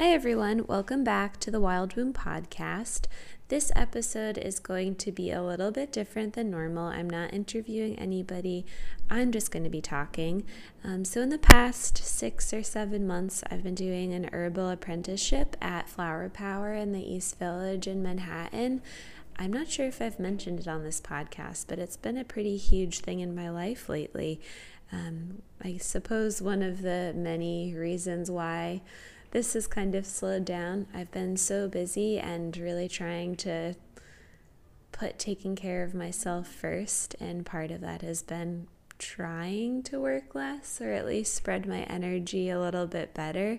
[0.00, 0.64] Hi, everyone.
[0.66, 3.04] Welcome back to the Wild Womb Podcast.
[3.48, 6.86] This episode is going to be a little bit different than normal.
[6.86, 8.64] I'm not interviewing anybody,
[9.10, 10.44] I'm just going to be talking.
[10.82, 15.54] Um, so, in the past six or seven months, I've been doing an herbal apprenticeship
[15.60, 18.80] at Flower Power in the East Village in Manhattan.
[19.38, 22.56] I'm not sure if I've mentioned it on this podcast, but it's been a pretty
[22.56, 24.40] huge thing in my life lately.
[24.92, 28.80] Um, I suppose one of the many reasons why
[29.30, 30.86] this has kind of slowed down.
[30.92, 33.74] I've been so busy and really trying to
[34.92, 38.66] put taking care of myself first, and part of that has been
[38.98, 43.58] trying to work less or at least spread my energy a little bit better.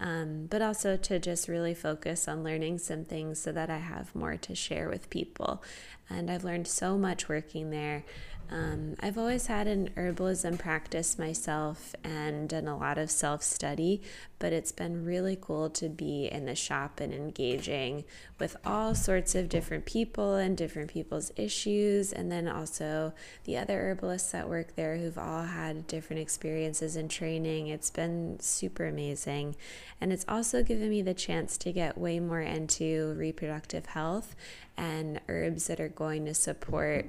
[0.00, 4.14] Um, but also to just really focus on learning some things so that I have
[4.14, 5.62] more to share with people.
[6.08, 8.04] And I've learned so much working there.
[8.52, 14.02] Um, I've always had an herbalism practice myself and done a lot of self study,
[14.40, 18.02] but it's been really cool to be in the shop and engaging
[18.40, 23.12] with all sorts of different people and different people's issues, and then also
[23.44, 27.68] the other herbalists that work there who've all had different experiences and training.
[27.68, 29.54] It's been super amazing,
[30.00, 34.34] and it's also given me the chance to get way more into reproductive health
[34.76, 37.06] and herbs that are going to support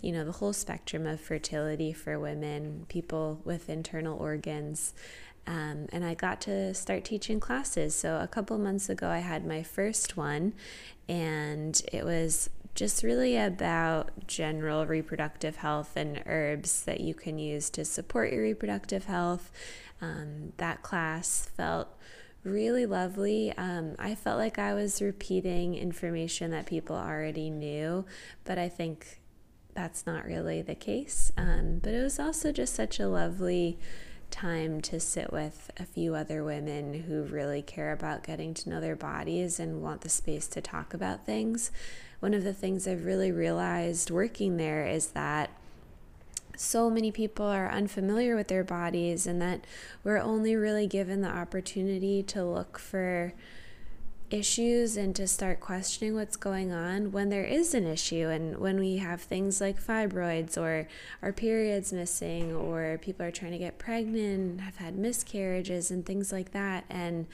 [0.00, 4.94] you know, the whole spectrum of fertility for women, people with internal organs.
[5.46, 7.94] Um, and I got to start teaching classes.
[7.94, 10.54] So a couple months ago, I had my first one,
[11.08, 17.68] and it was just really about general reproductive health and herbs that you can use
[17.70, 19.50] to support your reproductive health.
[20.00, 21.88] Um, that class felt
[22.44, 23.52] really lovely.
[23.56, 28.04] Um, I felt like I was repeating information that people already knew,
[28.44, 29.19] but I think
[29.74, 31.32] that's not really the case.
[31.36, 33.78] Um, but it was also just such a lovely
[34.30, 38.80] time to sit with a few other women who really care about getting to know
[38.80, 41.70] their bodies and want the space to talk about things.
[42.20, 45.50] One of the things I've really realized working there is that
[46.56, 49.64] so many people are unfamiliar with their bodies and that
[50.04, 53.32] we're only really given the opportunity to look for
[54.30, 58.78] issues and to start questioning what's going on when there is an issue and when
[58.78, 60.88] we have things like fibroids or
[61.22, 66.32] our periods missing or people are trying to get pregnant, have had miscarriages and things
[66.32, 67.26] like that and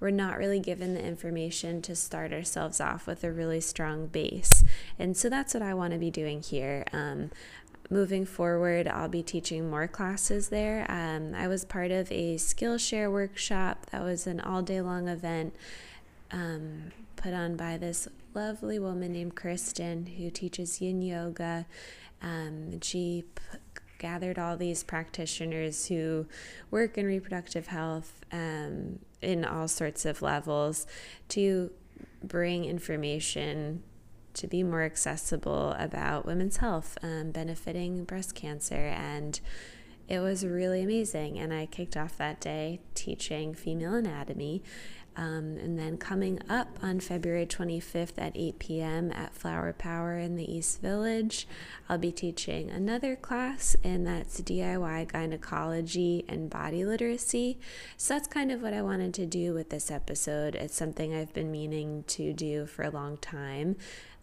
[0.00, 4.62] we're not really given the information to start ourselves off with a really strong base.
[4.98, 6.84] And so that's what I want to be doing here.
[6.92, 7.30] Um,
[7.90, 10.86] moving forward, I'll be teaching more classes there.
[10.88, 15.54] Um, I was part of a Skillshare workshop that was an all day long event
[16.30, 21.66] um, put on by this lovely woman named Kristen who teaches yin yoga.
[22.22, 23.58] Um, she p-
[23.98, 26.26] gathered all these practitioners who
[26.70, 30.86] work in reproductive health um, in all sorts of levels
[31.28, 31.70] to
[32.22, 33.82] bring information
[34.34, 38.74] to be more accessible about women's health, um, benefiting breast cancer.
[38.76, 39.40] And
[40.08, 41.38] it was really amazing.
[41.38, 44.62] And I kicked off that day teaching female anatomy.
[45.18, 49.10] Um, and then coming up on February 25th at 8 p.m.
[49.10, 51.48] at Flower Power in the East Village,
[51.88, 57.58] I'll be teaching another class, and that's DIY gynecology and body literacy.
[57.96, 60.54] So that's kind of what I wanted to do with this episode.
[60.54, 63.74] It's something I've been meaning to do for a long time.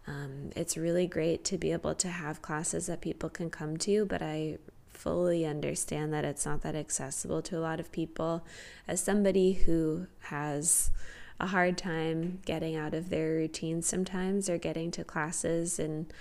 [0.06, 4.06] Um, it's really great to be able to have classes that people can come to,
[4.06, 4.56] but I
[4.96, 8.44] fully understand that it's not that accessible to a lot of people.
[8.88, 10.90] As somebody who has
[11.38, 16.12] a hard time getting out of their routine sometimes or getting to classes and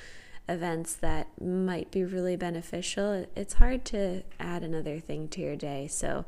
[0.48, 5.88] events that might be really beneficial, it's hard to add another thing to your day.
[5.88, 6.26] So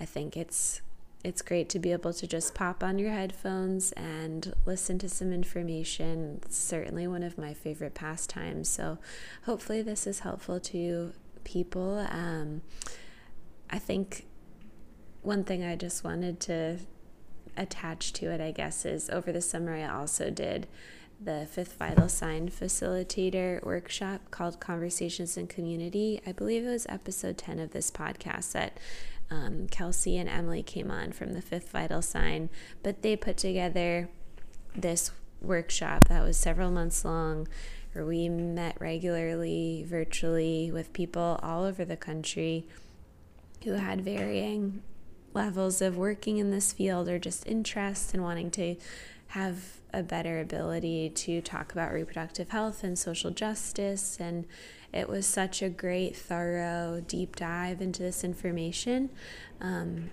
[0.00, 0.80] I think it's
[1.24, 5.32] it's great to be able to just pop on your headphones and listen to some
[5.32, 6.40] information.
[6.44, 8.68] It's certainly one of my favorite pastimes.
[8.68, 8.98] So
[9.44, 11.12] hopefully this is helpful to
[11.48, 12.06] people.
[12.10, 12.60] Um,
[13.70, 14.26] I think
[15.22, 16.78] one thing I just wanted to
[17.56, 20.68] attach to it, I guess, is over the summer I also did
[21.20, 26.20] the fifth vital sign facilitator workshop called Conversations in Community.
[26.26, 28.78] I believe it was episode 10 of this podcast that
[29.30, 32.50] um, Kelsey and Emily came on from the fifth vital sign,
[32.82, 34.08] but they put together
[34.76, 37.46] this workshop that was several months long
[37.92, 42.66] where we met regularly virtually with people all over the country
[43.64, 44.82] who had varying
[45.34, 48.76] levels of working in this field or just interest in wanting to
[49.28, 54.18] have a better ability to talk about reproductive health and social justice.
[54.20, 54.46] And
[54.92, 59.10] it was such a great, thorough, deep dive into this information.
[59.60, 60.10] Um,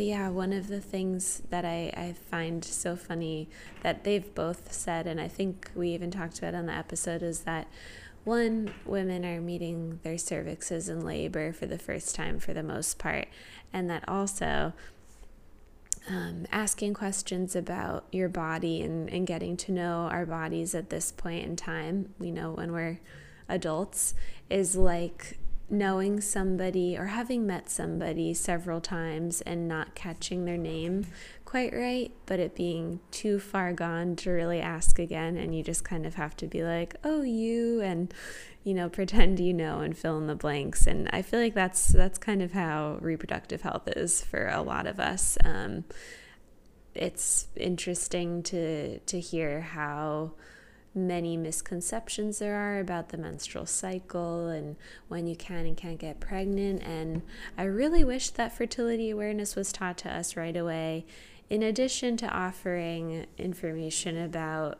[0.00, 3.50] but yeah, one of the things that I, I find so funny
[3.82, 7.40] that they've both said, and I think we even talked about on the episode, is
[7.40, 7.68] that
[8.24, 12.98] one, women are meeting their cervixes in labor for the first time for the most
[12.98, 13.28] part,
[13.74, 14.72] and that also
[16.08, 21.12] um, asking questions about your body and, and getting to know our bodies at this
[21.12, 23.00] point in time, we know when we're
[23.50, 24.14] adults,
[24.48, 25.36] is like
[25.70, 31.06] knowing somebody or having met somebody several times and not catching their name
[31.44, 35.36] quite right, but it being too far gone to really ask again.
[35.36, 38.12] And you just kind of have to be like, oh, you, and,
[38.64, 40.86] you know, pretend you know and fill in the blanks.
[40.86, 44.86] And I feel like that's, that's kind of how reproductive health is for a lot
[44.86, 45.38] of us.
[45.44, 45.84] Um,
[46.94, 50.32] it's interesting to, to hear how,
[50.94, 54.76] many misconceptions there are about the menstrual cycle and
[55.08, 56.82] when you can and can't get pregnant.
[56.82, 57.22] And
[57.56, 61.06] I really wish that fertility awareness was taught to us right away,
[61.48, 64.78] in addition to offering information about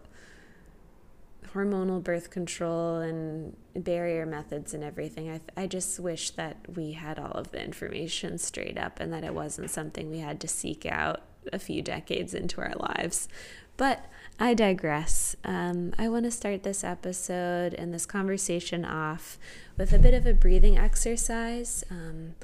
[1.54, 5.30] hormonal birth control and barrier methods and everything.
[5.30, 9.24] I, I just wish that we had all of the information straight up and that
[9.24, 11.22] it wasn't something we had to seek out
[11.52, 13.28] a few decades into our lives.
[13.76, 14.04] But
[14.42, 15.36] I digress.
[15.44, 19.38] Um, I want to start this episode and this conversation off
[19.76, 21.84] with a bit of a breathing exercise.
[21.90, 22.36] Um,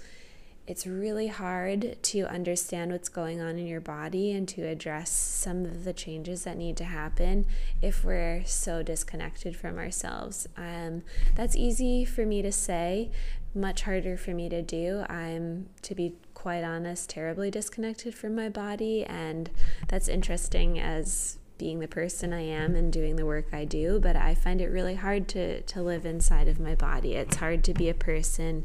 [0.66, 5.64] it's really hard to understand what's going on in your body and to address some
[5.64, 7.46] of the changes that need to happen
[7.80, 10.46] if we're so disconnected from ourselves.
[10.54, 11.02] Um,
[11.34, 13.10] that's easy for me to say,
[13.54, 15.06] much harder for me to do.
[15.08, 19.48] I'm, to be quite honest, terribly disconnected from my body, and
[19.88, 24.16] that's interesting as being the person I am and doing the work I do, but
[24.16, 27.14] I find it really hard to, to live inside of my body.
[27.14, 28.64] It's hard to be a person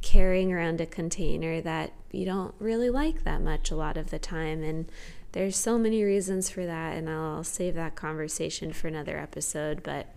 [0.00, 4.18] carrying around a container that you don't really like that much a lot of the
[4.18, 4.62] time.
[4.62, 4.90] And
[5.30, 9.82] there's so many reasons for that, and I'll save that conversation for another episode.
[9.82, 10.12] But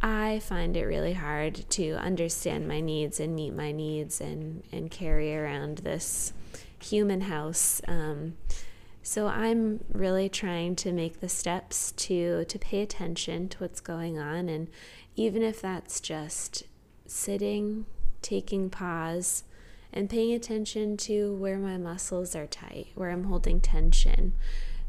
[0.00, 4.90] I find it really hard to understand my needs and meet my needs and, and
[4.90, 6.32] carry around this
[6.80, 7.80] human house.
[7.86, 8.34] Um,
[9.02, 14.18] so I'm really trying to make the steps to to pay attention to what's going
[14.18, 14.68] on and
[15.16, 16.64] even if that's just
[17.06, 17.86] sitting,
[18.22, 19.44] taking pause
[19.92, 24.34] and paying attention to where my muscles are tight, where I'm holding tension.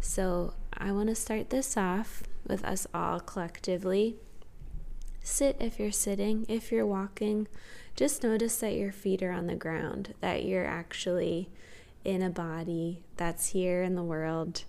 [0.01, 4.17] So I want to start this off with us all collectively.
[5.21, 7.47] Sit if you're sitting, if you're walking,
[7.95, 11.50] just notice that your feet are on the ground, that you're actually
[12.04, 14.63] in a body that's here in the world,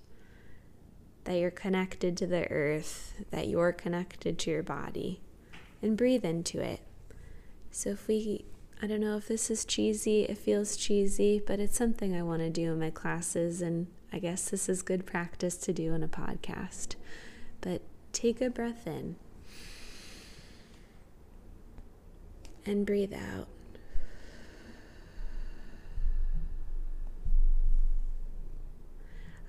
[1.24, 5.20] that you're connected to the earth, that you're connected to your body,
[5.82, 6.80] and breathe into it.
[7.70, 8.44] So, if we,
[8.82, 12.40] I don't know if this is cheesy, it feels cheesy, but it's something I want
[12.40, 16.02] to do in my classes, and I guess this is good practice to do in
[16.02, 16.96] a podcast.
[17.60, 19.16] But take a breath in
[22.66, 23.46] and breathe out.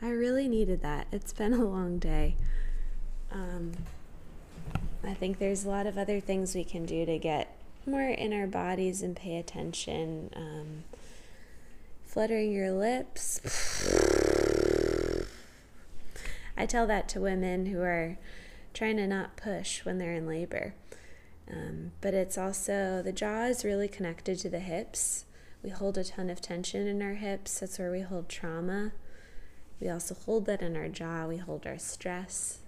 [0.02, 1.08] I really needed that.
[1.12, 2.36] It's been a long day.
[3.32, 3.74] Um,
[5.04, 8.34] I think there's a lot of other things we can do to get more in
[8.34, 10.30] our bodies and pay attention.
[10.36, 10.84] Um,
[12.06, 13.40] fluttering your lips.
[16.58, 18.18] I tell that to women who are
[18.74, 20.74] trying to not push when they're in labor.
[21.52, 25.26] Um, but it's also the jaw is really connected to the hips.
[25.64, 27.60] We hold a ton of tension in our hips.
[27.60, 28.92] That's where we hold trauma.
[29.82, 32.60] We also hold that in our jaw, we hold our stress.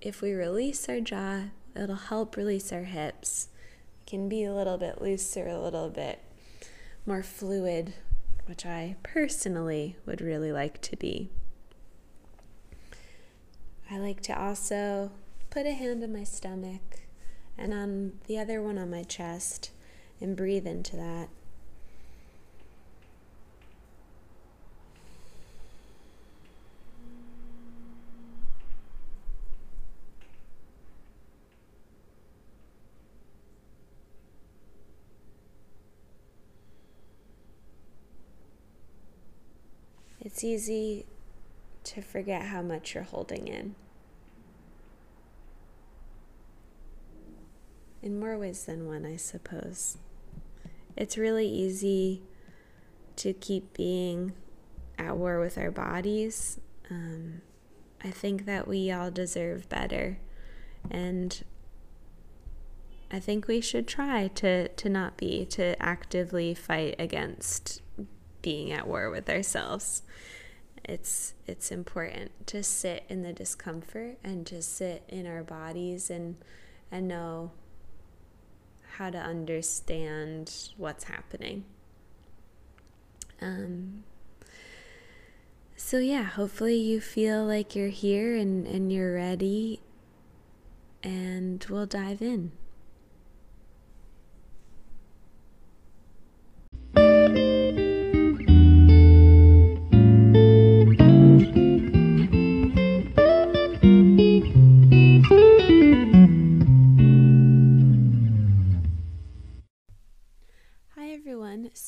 [0.00, 1.44] If we release our jaw,
[1.76, 3.48] it'll help release our hips.
[4.00, 6.18] It can be a little bit looser, a little bit
[7.06, 7.94] more fluid,
[8.46, 11.30] which I personally would really like to be.
[13.88, 15.12] I like to also
[15.50, 17.02] put a hand on my stomach
[17.56, 19.70] and on the other one on my chest
[20.20, 21.28] and breathe into that.
[40.42, 41.06] It's easy
[41.84, 43.76] to forget how much you're holding in.
[48.02, 49.98] In more ways than one, I suppose.
[50.96, 52.22] It's really easy
[53.16, 54.32] to keep being
[54.98, 56.58] at war with our bodies.
[56.90, 57.42] Um,
[58.02, 60.18] I think that we all deserve better.
[60.90, 61.40] And
[63.12, 67.80] I think we should try to, to not be, to actively fight against
[68.42, 70.02] being at war with ourselves.
[70.84, 76.36] It's it's important to sit in the discomfort and to sit in our bodies and
[76.90, 77.52] and know
[78.96, 81.64] how to understand what's happening.
[83.40, 84.04] Um,
[85.76, 89.80] so yeah, hopefully you feel like you're here and, and you're ready
[91.02, 92.52] and we'll dive in.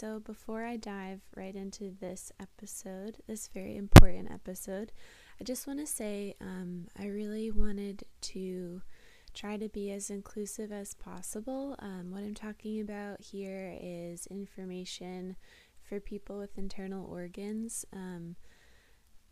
[0.04, 4.92] So, before I dive right into this episode, this very important episode,
[5.40, 8.82] I just want to say um, I really wanted to
[9.32, 11.74] try to be as inclusive as possible.
[11.78, 15.36] Um, what I'm talking about here is information
[15.80, 17.86] for people with internal organs.
[17.90, 18.36] Um,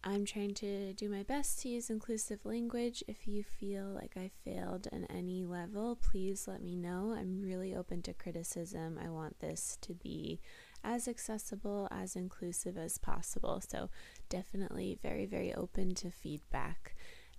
[0.05, 3.05] I'm trying to do my best to use inclusive language.
[3.07, 7.15] If you feel like I failed on any level, please let me know.
[7.17, 8.99] I'm really open to criticism.
[9.01, 10.41] I want this to be
[10.83, 13.61] as accessible, as inclusive as possible.
[13.61, 13.91] So,
[14.29, 16.97] definitely very, very open to feedback.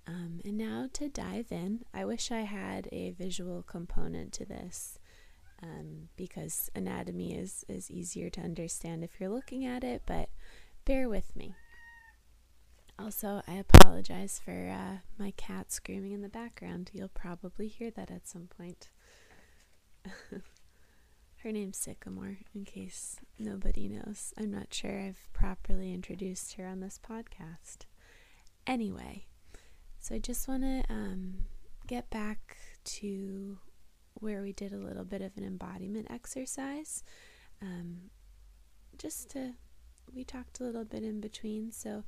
[0.08, 5.00] Um, and now to dive in, I wish I had a visual component to this.
[5.62, 10.30] Um, because anatomy is, is easier to understand if you're looking at it, but
[10.86, 11.56] bear with me.
[13.00, 16.92] Also, I apologize for uh, my cat screaming in the background.
[16.94, 18.90] You'll probably hear that at some point.
[21.44, 24.34] Her name's Sycamore, in case nobody knows.
[24.38, 27.80] I'm not sure I've properly introduced her on this podcast.
[28.66, 29.26] Anyway,
[30.00, 31.40] so I just want to um,
[31.86, 33.58] get back to
[34.14, 37.04] where we did a little bit of an embodiment exercise.
[37.62, 38.10] Um,
[38.98, 39.54] just to,
[40.14, 42.06] we talked a little bit in between, so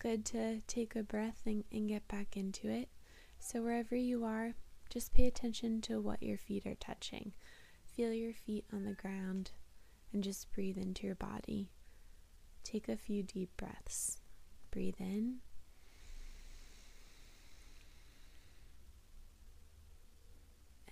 [0.00, 2.88] good to take a breath and, and get back into it.
[3.38, 4.54] So, wherever you are,
[4.88, 7.32] just pay attention to what your feet are touching.
[7.94, 9.52] Feel your feet on the ground
[10.12, 11.70] and just breathe into your body.
[12.64, 14.18] Take a few deep breaths.
[14.70, 15.36] Breathe in.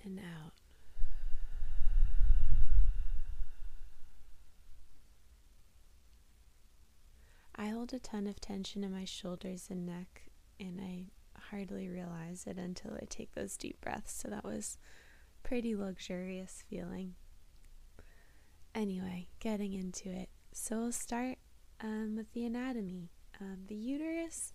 [0.04, 0.57] And out.
[7.60, 11.06] I hold a ton of tension in my shoulders and neck, and I
[11.50, 14.12] hardly realize it until I take those deep breaths.
[14.12, 14.78] So that was
[15.42, 17.14] pretty luxurious feeling.
[18.76, 20.28] Anyway, getting into it.
[20.52, 21.38] So we'll start
[21.80, 23.10] um, with the anatomy.
[23.40, 24.52] Um, the uterus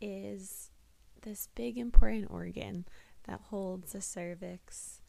[0.00, 0.72] is
[1.22, 2.84] this big important organ
[3.28, 5.00] that holds the cervix,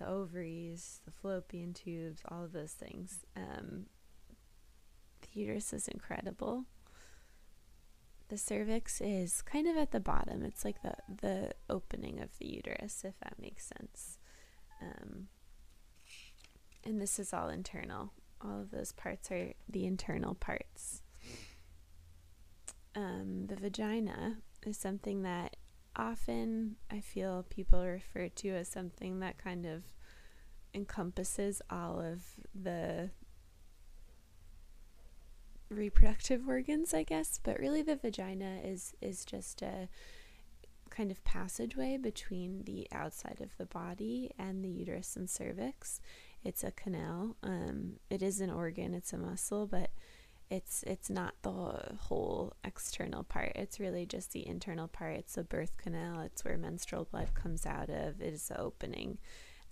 [0.00, 3.20] the ovaries, the fallopian tubes, all of those things.
[3.36, 3.86] Um,
[5.20, 6.64] the uterus is incredible
[8.28, 10.42] the cervix is kind of at the bottom.
[10.44, 14.18] It's like the the opening of the uterus, if that makes sense.
[14.80, 15.28] Um,
[16.84, 18.12] and this is all internal.
[18.40, 21.02] All of those parts are the internal parts.
[22.94, 25.56] Um, the vagina is something that
[25.96, 29.82] often I feel people refer to as something that kind of
[30.74, 32.22] encompasses all of
[32.54, 33.10] the
[35.70, 39.88] reproductive organs, I guess, but really the vagina is is just a
[40.90, 46.00] kind of passageway between the outside of the body and the uterus and cervix.
[46.42, 47.36] It's a canal.
[47.42, 48.94] Um, it is an organ.
[48.94, 49.90] It's a muscle, but
[50.50, 53.52] it's it's not the whole external part.
[53.54, 55.16] It's really just the internal part.
[55.16, 56.20] It's a birth canal.
[56.20, 58.20] It's where menstrual blood comes out of.
[58.20, 59.18] It is the opening.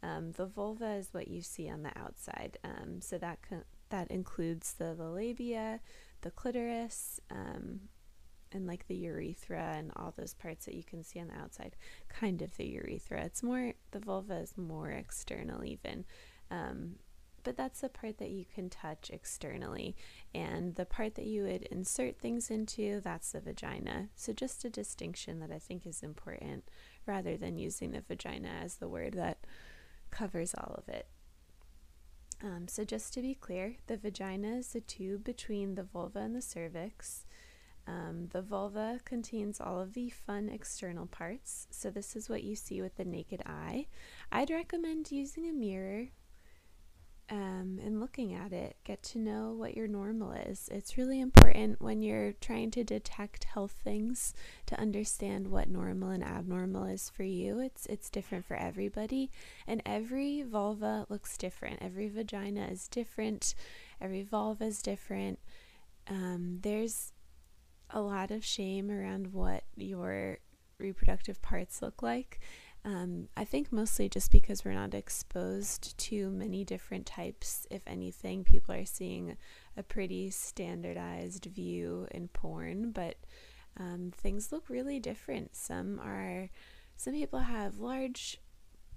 [0.02, 2.58] Um, the vulva is what you see on the outside.
[2.62, 5.80] Um, so that co- that includes the, the labia,
[6.22, 7.80] the clitoris, um,
[8.52, 11.76] and like the urethra and all those parts that you can see on the outside.
[12.08, 13.24] Kind of the urethra.
[13.24, 16.04] It's more, the vulva is more external, even.
[16.50, 16.96] Um,
[17.46, 19.94] but that's the part that you can touch externally.
[20.34, 24.08] And the part that you would insert things into, that's the vagina.
[24.16, 26.68] So, just a distinction that I think is important
[27.06, 29.46] rather than using the vagina as the word that
[30.10, 31.06] covers all of it.
[32.42, 36.36] Um, so, just to be clear, the vagina is the tube between the vulva and
[36.36, 37.24] the cervix.
[37.86, 41.66] Um, the vulva contains all of the fun external parts.
[41.70, 43.86] So, this is what you see with the naked eye.
[44.30, 46.08] I'd recommend using a mirror
[47.28, 50.68] um, and looking at it, get to know what your normal is.
[50.72, 54.32] It's really important when you're trying to detect health things
[54.66, 57.58] to understand what normal and abnormal is for you.
[57.58, 59.30] It's it's different for everybody,
[59.66, 61.78] and every vulva looks different.
[61.82, 63.54] Every vagina is different.
[64.00, 65.38] Every vulva is different.
[66.08, 67.12] um, there's
[67.90, 70.38] a lot of shame around what your
[70.78, 72.40] reproductive parts look like.
[72.86, 77.66] Um, I think mostly just because we're not exposed to many different types.
[77.68, 79.36] If anything, people are seeing
[79.76, 83.16] a pretty standardized view in porn, but
[83.76, 85.56] um, things look really different.
[85.56, 86.48] Some are,
[86.96, 88.40] some people have large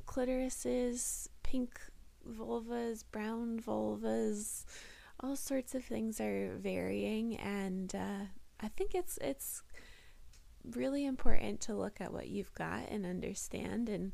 [0.05, 1.79] clitorises, pink
[2.29, 4.65] vulvas, brown vulvas,
[5.19, 8.25] all sorts of things are varying, and uh,
[8.59, 9.63] I think it's it's
[10.63, 14.13] really important to look at what you've got and understand and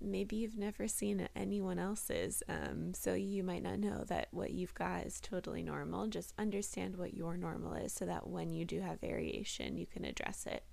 [0.00, 2.42] maybe you've never seen anyone else's.
[2.48, 6.08] Um, so you might not know that what you've got is totally normal.
[6.08, 10.04] Just understand what your normal is so that when you do have variation you can
[10.04, 10.64] address it.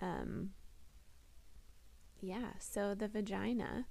[0.00, 0.50] Um,
[2.20, 3.86] yeah so the vagina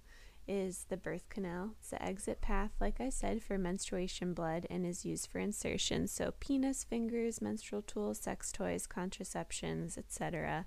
[0.48, 1.72] is the birth canal.
[1.80, 6.08] It's the exit path, like I said, for menstruation blood and is used for insertion.
[6.08, 10.66] So, penis, fingers, menstrual tools, sex toys, contraceptions, etc.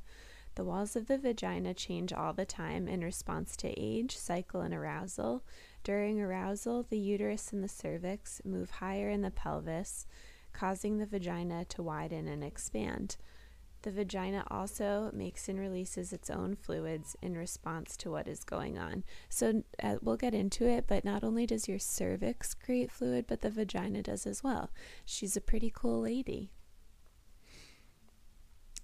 [0.54, 4.74] The walls of the vagina change all the time in response to age, cycle, and
[4.74, 5.44] arousal.
[5.84, 10.06] During arousal, the uterus and the cervix move higher in the pelvis,
[10.52, 13.16] causing the vagina to widen and expand.
[13.82, 18.76] The vagina also makes and releases its own fluids in response to what is going
[18.76, 19.04] on.
[19.28, 23.40] So uh, we'll get into it, but not only does your cervix create fluid, but
[23.40, 24.70] the vagina does as well.
[25.04, 26.50] She's a pretty cool lady.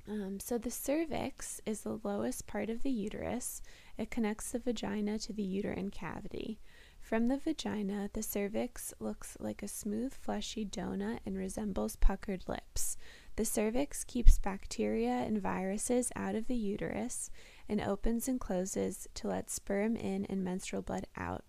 [0.07, 3.63] Um, so the cervix is the lowest part of the uterus.
[3.97, 6.61] It connects the vagina to the uterine cavity.
[7.01, 12.97] From the vagina, the cervix looks like a smooth, fleshy donut and resembles puckered lips.
[13.37, 17.31] The cervix keeps bacteria and viruses out of the uterus
[17.69, 21.45] and opens and closes to let sperm in and menstrual blood out.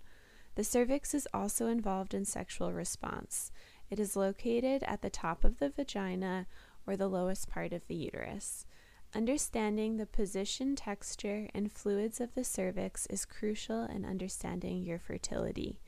[0.56, 3.51] The cervix is also involved in sexual response.
[3.89, 6.48] It is located at the top of the vagina
[6.88, 8.65] or the lowest part of the uterus.
[9.13, 15.80] Understanding the position, texture, and fluids of the cervix is crucial in understanding your fertility.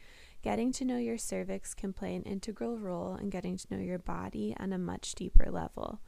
[0.48, 4.00] Getting to know your cervix can play an integral role in getting to know your
[4.00, 6.00] body on a much deeper level.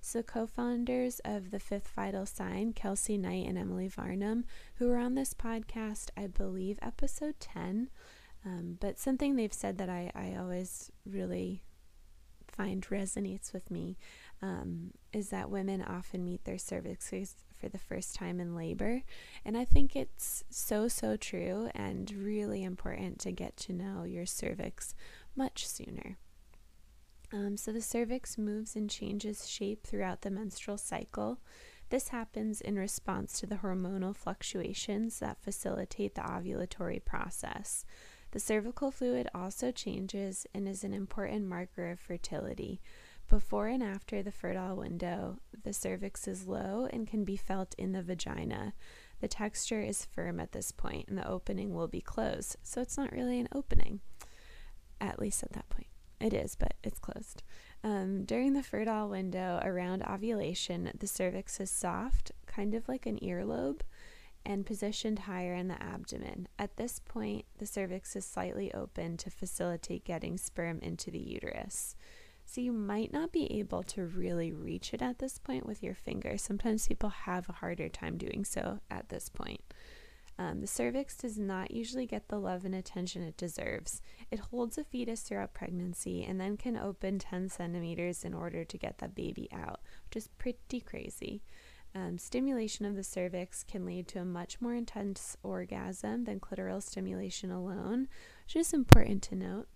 [0.00, 4.44] So, co founders of the Fifth Vital Sign, Kelsey Knight and Emily Varnum,
[4.76, 7.90] who were on this podcast, I believe, episode 10.
[8.46, 11.64] Um, but something they've said that I, I always really
[12.46, 13.98] find resonates with me
[14.40, 19.02] um, is that women often meet their cervixes for the first time in labor.
[19.44, 24.26] And I think it's so, so true and really important to get to know your
[24.26, 24.94] cervix
[25.36, 26.16] much sooner.
[27.32, 31.38] Um, so the cervix moves and changes shape throughout the menstrual cycle.
[31.90, 37.84] This happens in response to the hormonal fluctuations that facilitate the ovulatory process.
[38.30, 42.80] The cervical fluid also changes and is an important marker of fertility.
[43.28, 47.92] Before and after the fertile window, the cervix is low and can be felt in
[47.92, 48.72] the vagina.
[49.20, 52.96] The texture is firm at this point, and the opening will be closed, so it's
[52.96, 54.00] not really an opening,
[54.98, 55.88] at least at that point.
[56.20, 57.42] It is, but it's closed.
[57.84, 63.18] Um, during the fertile window around ovulation, the cervix is soft, kind of like an
[63.18, 63.82] earlobe,
[64.46, 66.48] and positioned higher in the abdomen.
[66.58, 71.94] At this point, the cervix is slightly open to facilitate getting sperm into the uterus.
[72.48, 75.94] So you might not be able to really reach it at this point with your
[75.94, 76.38] finger.
[76.38, 79.60] Sometimes people have a harder time doing so at this point.
[80.38, 84.00] Um, the cervix does not usually get the love and attention it deserves.
[84.30, 88.78] It holds a fetus throughout pregnancy and then can open 10 centimeters in order to
[88.78, 91.42] get that baby out, which is pretty crazy.
[91.94, 96.82] Um, stimulation of the cervix can lead to a much more intense orgasm than clitoral
[96.82, 98.08] stimulation alone,
[98.46, 99.68] which is important to note.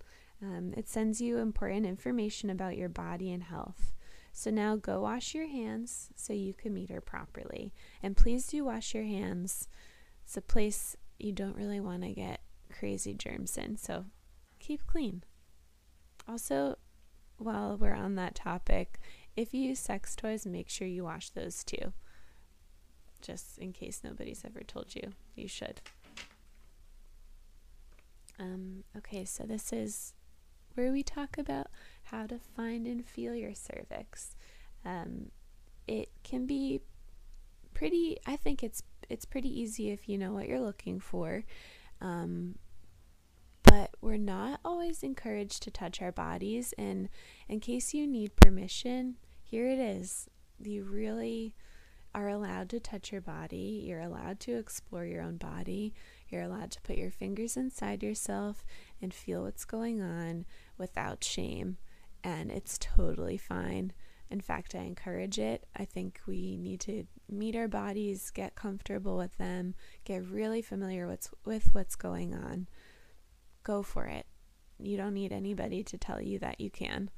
[0.42, 3.92] Um, it sends you important information about your body and health.
[4.33, 7.72] So now go wash your hands so you can meet her properly.
[8.02, 9.68] And please do wash your hands.
[10.24, 13.76] It's a place you don't really want to get crazy germs in.
[13.76, 14.07] So
[14.59, 15.22] keep clean.
[16.26, 16.76] Also,
[17.37, 18.98] while we're on that topic,
[19.37, 21.92] if you use sex toys, make sure you wash those too.
[23.20, 25.81] Just in case nobody's ever told you, you should.
[28.38, 30.14] Um, okay, so this is
[30.74, 31.68] where we talk about
[32.04, 34.37] how to find and feel your cervix.
[34.85, 35.30] Um,
[35.87, 36.80] it can be
[37.74, 38.18] pretty.
[38.26, 41.44] I think it's it's pretty easy if you know what you're looking for.
[42.00, 42.56] Um,
[43.62, 46.74] but we're not always encouraged to touch our bodies.
[46.76, 47.08] And
[47.48, 50.28] in case you need permission, here it is.
[50.61, 51.54] You really
[52.14, 53.82] are allowed to touch your body.
[53.87, 55.94] You're allowed to explore your own body.
[56.32, 58.64] You're allowed to put your fingers inside yourself
[59.00, 60.46] and feel what's going on
[60.78, 61.76] without shame.
[62.24, 63.92] and it's totally fine.
[64.30, 65.66] In fact, I encourage it.
[65.76, 71.06] I think we need to meet our bodies, get comfortable with them, get really familiar
[71.06, 72.68] with, with what's going on.
[73.64, 74.26] Go for it.
[74.78, 77.10] You don't need anybody to tell you that you can.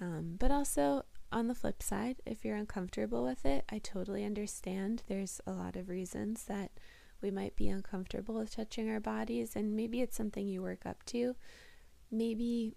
[0.00, 5.02] Um, but also, on the flip side, if you're uncomfortable with it, I totally understand.
[5.08, 6.70] There's a lot of reasons that
[7.20, 11.04] we might be uncomfortable with touching our bodies, and maybe it's something you work up
[11.06, 11.36] to.
[12.10, 12.76] Maybe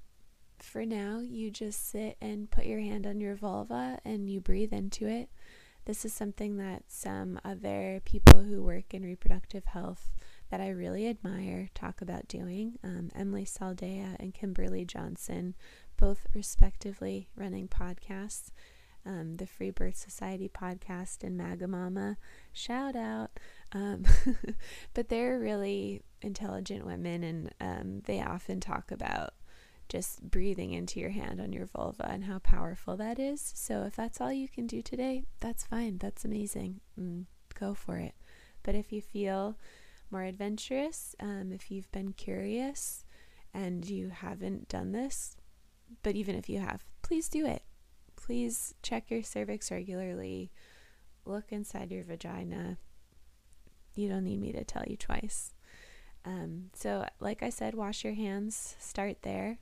[0.60, 4.74] for now, you just sit and put your hand on your vulva and you breathe
[4.74, 5.30] into it.
[5.86, 10.12] This is something that some other people who work in reproductive health
[10.50, 12.78] that I really admire talk about doing.
[12.84, 15.56] Um, Emilee Saldaya and Kimberly Johnson,
[15.98, 18.52] both respectively running podcasts.
[19.06, 22.18] Um, the Free Birth Society podcast and Magamama,
[22.52, 23.40] shout out.
[23.74, 24.06] Um,
[24.94, 29.34] but they're really intelligent women, and um, they often talk about
[29.90, 33.54] just breathing into your hand on your vulva and how powerful that is.
[33.56, 35.98] So, if that's all you can do today, that's fine.
[35.98, 36.82] That's amazing.
[37.00, 37.26] Mm,
[37.60, 38.16] go for it.
[38.64, 39.58] But if you feel
[40.12, 43.04] more adventurous, um, if you've been curious
[43.54, 45.36] and you haven't done this,
[46.04, 47.64] but even if you have, please do it.
[48.16, 50.52] Please check your cervix regularly.
[51.26, 52.78] Look inside your vagina.
[53.98, 55.54] You don't need me to tell you twice.
[56.24, 59.60] Um, so, like I said, wash your hands, start there.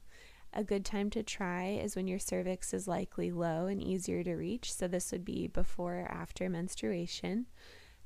[0.54, 4.36] A good time to try is when your cervix is likely low and easier to
[4.36, 4.74] reach.
[4.74, 7.46] So, this would be before or after menstruation.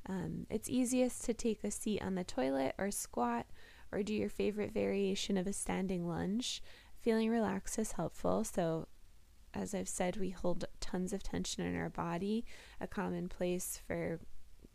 [0.07, 3.45] Um, it's easiest to take a seat on the toilet or squat
[3.91, 6.61] or do your favorite variation of a standing lunge.
[6.99, 8.43] Feeling relaxed is helpful.
[8.43, 8.87] So,
[9.53, 12.45] as I've said, we hold tons of tension in our body,
[12.79, 14.19] a common place for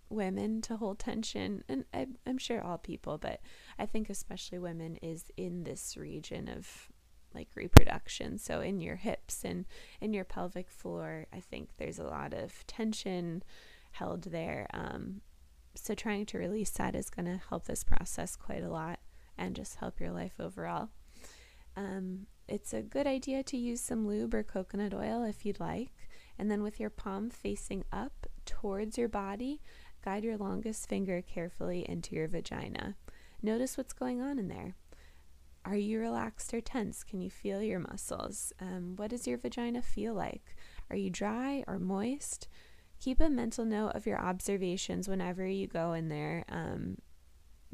[0.08, 3.40] women to hold tension, and I, am sure all people, but
[3.78, 6.88] I think especially women is in this region of
[7.34, 8.38] like reproduction.
[8.38, 9.64] So in your hips and
[10.00, 13.42] in your pelvic floor, I think there's a lot of tension
[13.92, 14.68] held there.
[14.72, 15.20] Um,
[15.74, 19.00] so trying to release that is going to help this process quite a lot
[19.36, 20.90] and just help your life overall.
[21.76, 25.90] Um, it's a good idea to use some lube or coconut oil if you'd like.
[26.38, 29.60] And then with your palm facing up towards your body,
[30.04, 32.96] guide your longest finger carefully into your vagina.
[33.42, 34.76] Notice what's going on in there.
[35.64, 37.02] Are you relaxed or tense?
[37.02, 38.52] Can you feel your muscles?
[38.60, 40.56] Um, what does your vagina feel like?
[40.90, 42.48] Are you dry or moist?
[43.00, 46.44] Keep a mental note of your observations whenever you go in there.
[46.50, 46.98] Um,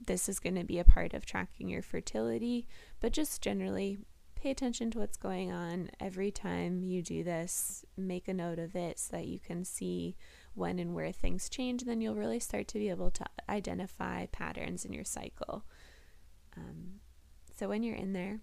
[0.06, 2.66] this is going to be a part of tracking your fertility,
[3.00, 3.98] but just generally
[4.36, 7.84] pay attention to what's going on every time you do this.
[7.96, 10.16] Make a note of it so that you can see
[10.54, 11.84] when and where things change.
[11.84, 15.64] Then you'll really start to be able to identify patterns in your cycle.
[16.56, 17.00] Um,
[17.56, 18.40] so when you're in there,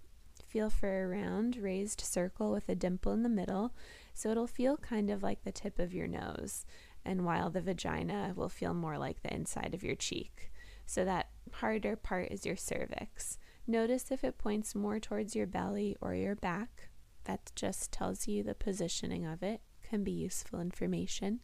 [0.47, 3.73] feel for a round raised circle with a dimple in the middle.
[4.13, 6.65] So it'll feel kind of like the tip of your nose,
[7.05, 10.51] and while the vagina will feel more like the inside of your cheek.
[10.85, 13.37] So that harder part is your cervix.
[13.67, 16.89] Notice if it points more towards your belly or your back.
[17.25, 21.41] That just tells you the positioning of it, can be useful information.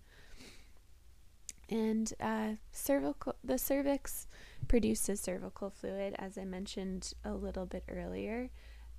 [1.73, 4.27] And uh, cervical, the cervix
[4.67, 8.51] produces cervical fluid, as I mentioned a little bit earlier.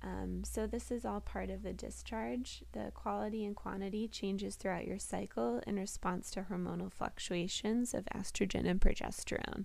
[0.03, 2.65] Um, so, this is all part of the discharge.
[2.73, 8.67] The quality and quantity changes throughout your cycle in response to hormonal fluctuations of estrogen
[8.67, 9.63] and progesterone.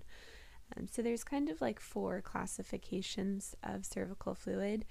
[0.77, 4.85] Um, so, there's kind of like four classifications of cervical fluid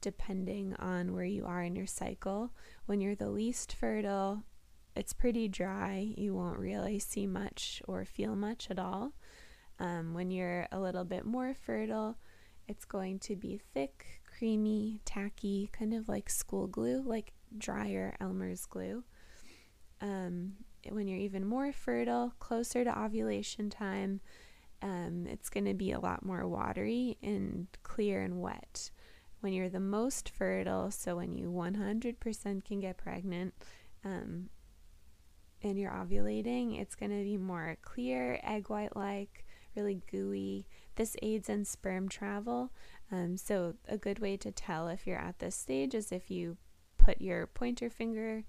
[0.00, 2.52] depending on where you are in your cycle.
[2.84, 4.44] When you're the least fertile,
[4.96, 6.12] it's pretty dry.
[6.16, 9.12] You won't really see much or feel much at all.
[9.78, 12.16] Um, when you're a little bit more fertile,
[12.66, 18.66] it's going to be thick, creamy, tacky, kind of like school glue, like drier Elmer's
[18.66, 19.04] glue.
[20.00, 20.54] Um,
[20.88, 24.20] when you're even more fertile, closer to ovulation time,
[24.82, 28.90] um, it's going to be a lot more watery and clear and wet.
[29.40, 33.54] When you're the most fertile, so when you 100% can get pregnant,
[34.04, 34.48] um,
[35.62, 40.66] and you're ovulating, it's going to be more clear, egg white like, really gooey.
[40.96, 42.70] This aids in sperm travel.
[43.12, 46.56] Um, so, a good way to tell if you're at this stage is if you
[46.98, 48.44] put your pointer finger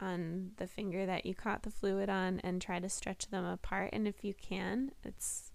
[0.00, 3.90] on the finger that you caught the fluid on and try to stretch them apart.
[3.92, 5.52] And if you can, it's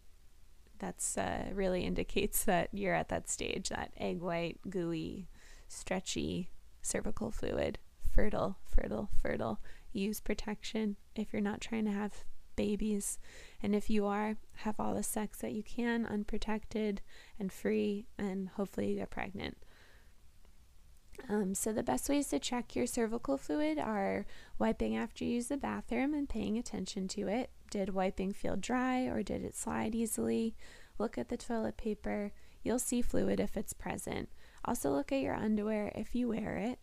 [0.79, 5.27] that's uh, really indicates that you're at that stage, that egg white, gooey,
[5.67, 6.49] stretchy
[6.81, 7.77] cervical fluid,
[8.11, 9.59] fertile, fertile, fertile
[9.93, 12.23] use protection if you're not trying to have
[12.55, 13.19] babies.
[13.63, 17.01] And if you are, have all the sex that you can, unprotected
[17.39, 19.57] and free, and hopefully you get pregnant.
[21.29, 24.25] Um, so, the best ways to check your cervical fluid are
[24.57, 27.51] wiping after you use the bathroom and paying attention to it.
[27.69, 30.55] Did wiping feel dry or did it slide easily?
[30.97, 32.31] Look at the toilet paper.
[32.63, 34.29] You'll see fluid if it's present.
[34.65, 36.79] Also, look at your underwear if you wear it.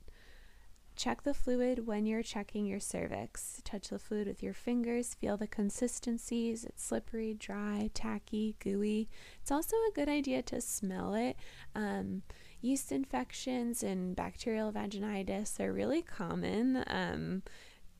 [0.98, 3.62] Check the fluid when you're checking your cervix.
[3.62, 6.64] Touch the fluid with your fingers, feel the consistencies.
[6.64, 9.08] It's slippery, dry, tacky, gooey.
[9.40, 11.36] It's also a good idea to smell it.
[11.72, 12.22] Um,
[12.60, 16.82] yeast infections and bacterial vaginitis are really common.
[16.88, 17.44] Um,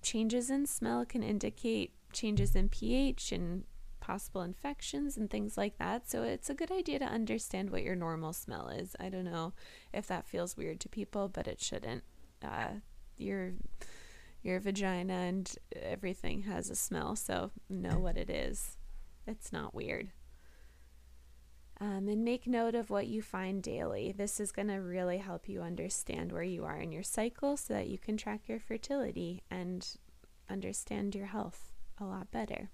[0.02, 3.62] changes in smell can indicate changes in pH and
[4.00, 6.10] possible infections and things like that.
[6.10, 8.96] So it's a good idea to understand what your normal smell is.
[8.98, 9.52] I don't know
[9.94, 12.02] if that feels weird to people, but it shouldn't
[12.44, 12.80] uh,
[13.16, 13.52] your
[14.42, 18.76] your vagina and everything has a smell, so know what it is.
[19.26, 20.10] It's not weird.
[21.80, 24.12] Um, and make note of what you find daily.
[24.16, 27.74] This is going to really help you understand where you are in your cycle so
[27.74, 29.86] that you can track your fertility and
[30.50, 31.70] understand your health
[32.00, 32.70] a lot better.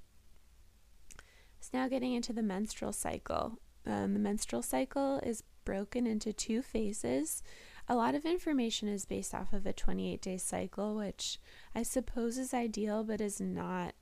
[1.60, 3.58] So, now getting into the menstrual cycle.
[3.86, 7.42] Um, the menstrual cycle is broken into two phases
[7.88, 11.38] a lot of information is based off of a 28 day cycle, which
[11.74, 13.94] I suppose is ideal, but is not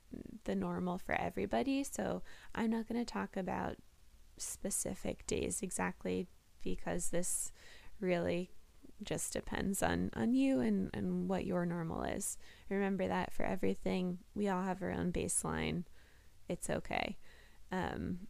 [0.45, 1.83] the normal for everybody.
[1.83, 2.21] So
[2.55, 3.75] I'm not going to talk about
[4.37, 6.27] specific days exactly
[6.63, 7.51] because this
[7.99, 8.51] really
[9.03, 12.37] just depends on, on you and, and what your normal is.
[12.69, 15.83] Remember that for everything, we all have our own baseline.
[16.47, 17.17] It's okay.
[17.71, 18.27] Um,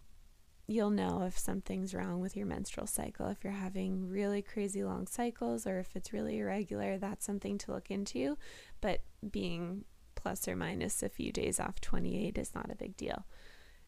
[0.67, 3.27] you'll know if something's wrong with your menstrual cycle.
[3.27, 7.71] If you're having really crazy long cycles or if it's really irregular, that's something to
[7.71, 8.37] look into.
[8.79, 9.83] But being
[10.15, 13.25] plus or minus a few days off 28 is not a big deal.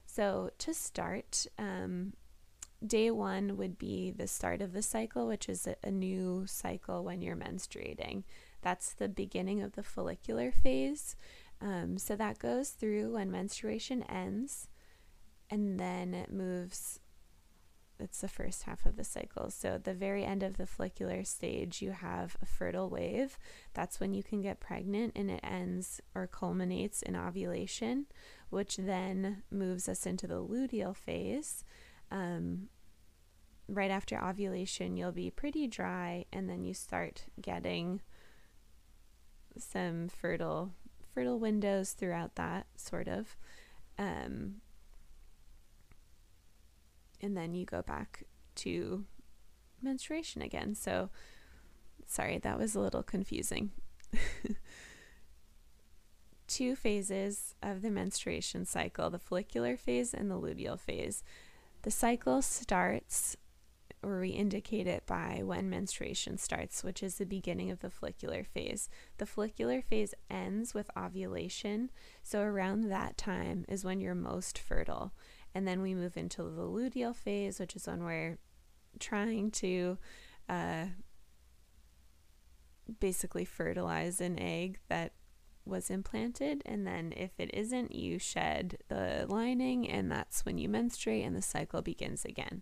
[0.06, 2.14] So, to start, um,
[2.86, 7.04] day one would be the start of the cycle, which is a, a new cycle
[7.04, 8.24] when you're menstruating.
[8.62, 11.16] That's the beginning of the follicular phase.
[11.62, 14.68] Um, so, that goes through when menstruation ends
[15.50, 17.00] and then it moves
[18.00, 19.50] it's the first half of the cycle.
[19.50, 23.38] So, at the very end of the follicular stage, you have a fertile wave.
[23.74, 28.08] That's when you can get pregnant, and it ends or culminates in ovulation,
[28.50, 31.64] which then moves us into the luteal phase.
[32.12, 32.68] Um,
[33.68, 38.02] right after ovulation, you'll be pretty dry, and then you start getting
[39.58, 40.74] some fertile
[41.14, 43.38] fertile windows throughout that sort of.
[43.98, 44.56] Um,
[47.22, 48.24] and then you go back
[48.56, 49.06] to
[49.82, 50.76] menstruation again.
[50.76, 51.10] So,
[52.06, 53.72] sorry, that was a little confusing.
[56.48, 61.24] Two phases of the menstruation cycle the follicular phase and the luteal phase.
[61.82, 63.36] The cycle starts,
[64.02, 68.44] or we indicate it by when menstruation starts, which is the beginning of the follicular
[68.44, 68.90] phase.
[69.18, 71.92] The follicular phase ends with ovulation,
[72.24, 75.14] so around that time is when you're most fertile.
[75.56, 78.38] And then we move into the luteal phase, which is when we're
[79.00, 79.98] trying to
[80.50, 80.88] uh,
[83.00, 85.14] basically fertilize an egg that
[85.66, 86.62] was implanted.
[86.66, 91.36] And then if it isn't, you shed the lining, and that's when you menstruate and
[91.36, 92.62] the cycle begins again.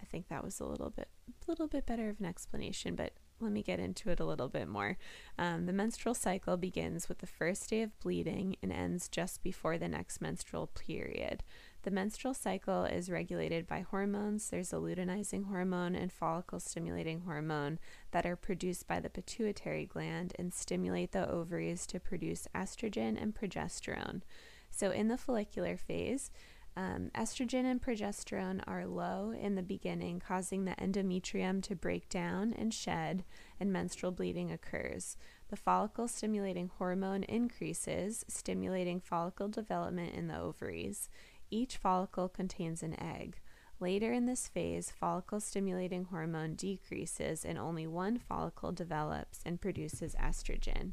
[0.00, 3.14] I think that was a little bit, a little bit better of an explanation, but
[3.40, 4.96] let me get into it a little bit more.
[5.38, 9.78] Um, the menstrual cycle begins with the first day of bleeding and ends just before
[9.78, 11.42] the next menstrual period.
[11.86, 14.50] The menstrual cycle is regulated by hormones.
[14.50, 17.78] There's a luteinizing hormone and follicle stimulating hormone
[18.10, 23.36] that are produced by the pituitary gland and stimulate the ovaries to produce estrogen and
[23.36, 24.22] progesterone.
[24.68, 26.32] So, in the follicular phase,
[26.76, 32.52] um, estrogen and progesterone are low in the beginning, causing the endometrium to break down
[32.52, 33.24] and shed,
[33.60, 35.16] and menstrual bleeding occurs.
[35.48, 41.08] The follicle stimulating hormone increases, stimulating follicle development in the ovaries.
[41.50, 43.40] Each follicle contains an egg.
[43.78, 50.14] Later in this phase, follicle stimulating hormone decreases and only one follicle develops and produces
[50.14, 50.92] estrogen.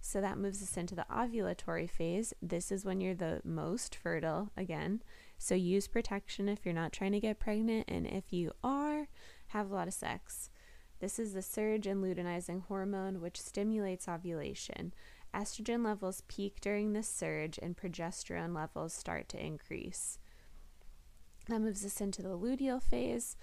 [0.00, 2.34] So that moves us into the ovulatory phase.
[2.42, 5.02] This is when you're the most fertile again.
[5.38, 9.08] So use protection if you're not trying to get pregnant, and if you are,
[9.48, 10.50] have a lot of sex.
[11.00, 14.92] This is the surge in luteinizing hormone, which stimulates ovulation.
[15.34, 20.18] Estrogen levels peak during this surge and progesterone levels start to increase.
[21.48, 23.36] That moves us into the luteal phase.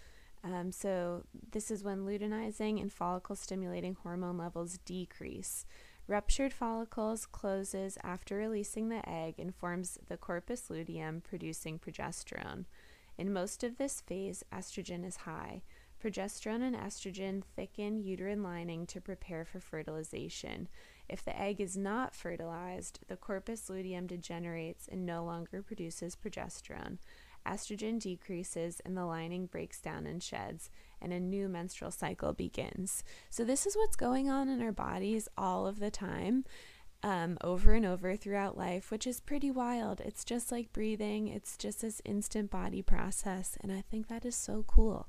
[0.43, 5.65] Um, so, this is when luteinizing and follicle stimulating hormone levels decrease.
[6.07, 12.65] Ruptured follicles closes after releasing the egg and forms the corpus luteum, producing progesterone.
[13.17, 15.61] In most of this phase, estrogen is high.
[16.03, 20.67] Progesterone and estrogen thicken uterine lining to prepare for fertilization.
[21.11, 26.99] If the egg is not fertilized, the corpus luteum degenerates and no longer produces progesterone.
[27.45, 30.69] Estrogen decreases and the lining breaks down and sheds,
[31.01, 33.03] and a new menstrual cycle begins.
[33.29, 36.45] So, this is what's going on in our bodies all of the time.
[37.03, 40.01] Um, over and over throughout life, which is pretty wild.
[40.01, 44.35] It's just like breathing, it's just this instant body process, and I think that is
[44.35, 45.07] so cool.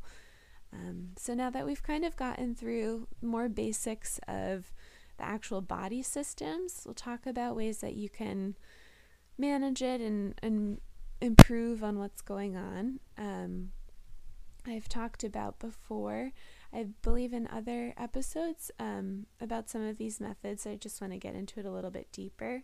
[0.73, 4.73] Um, so now that we've kind of gotten through more basics of
[5.19, 8.57] the actual body systems, we'll talk about ways that you can
[9.39, 10.81] manage it and, and
[11.21, 13.01] improve on what's going on.
[13.17, 13.73] Um,
[14.67, 16.33] I've talked about before,
[16.73, 20.67] I believe in other episodes um, about some of these methods.
[20.67, 22.63] I just want to get into it a little bit deeper.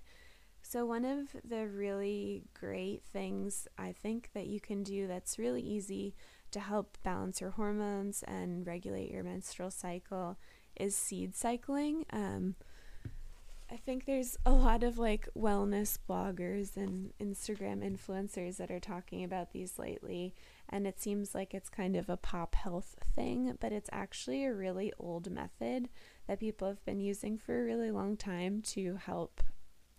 [0.63, 5.63] So, one of the really great things I think that you can do that's really
[5.63, 6.15] easy
[6.51, 10.39] to help balance your hormones and regulate your menstrual cycle
[10.79, 12.05] is seed cycling.
[12.11, 12.55] Um,
[13.71, 19.23] I think there's a lot of like wellness bloggers and Instagram influencers that are talking
[19.23, 20.35] about these lately,
[20.71, 24.55] and it seems like it's kind of a pop health thing, but it's actually a
[24.55, 25.91] really old method
[26.27, 29.43] that people have been using for a really long time to help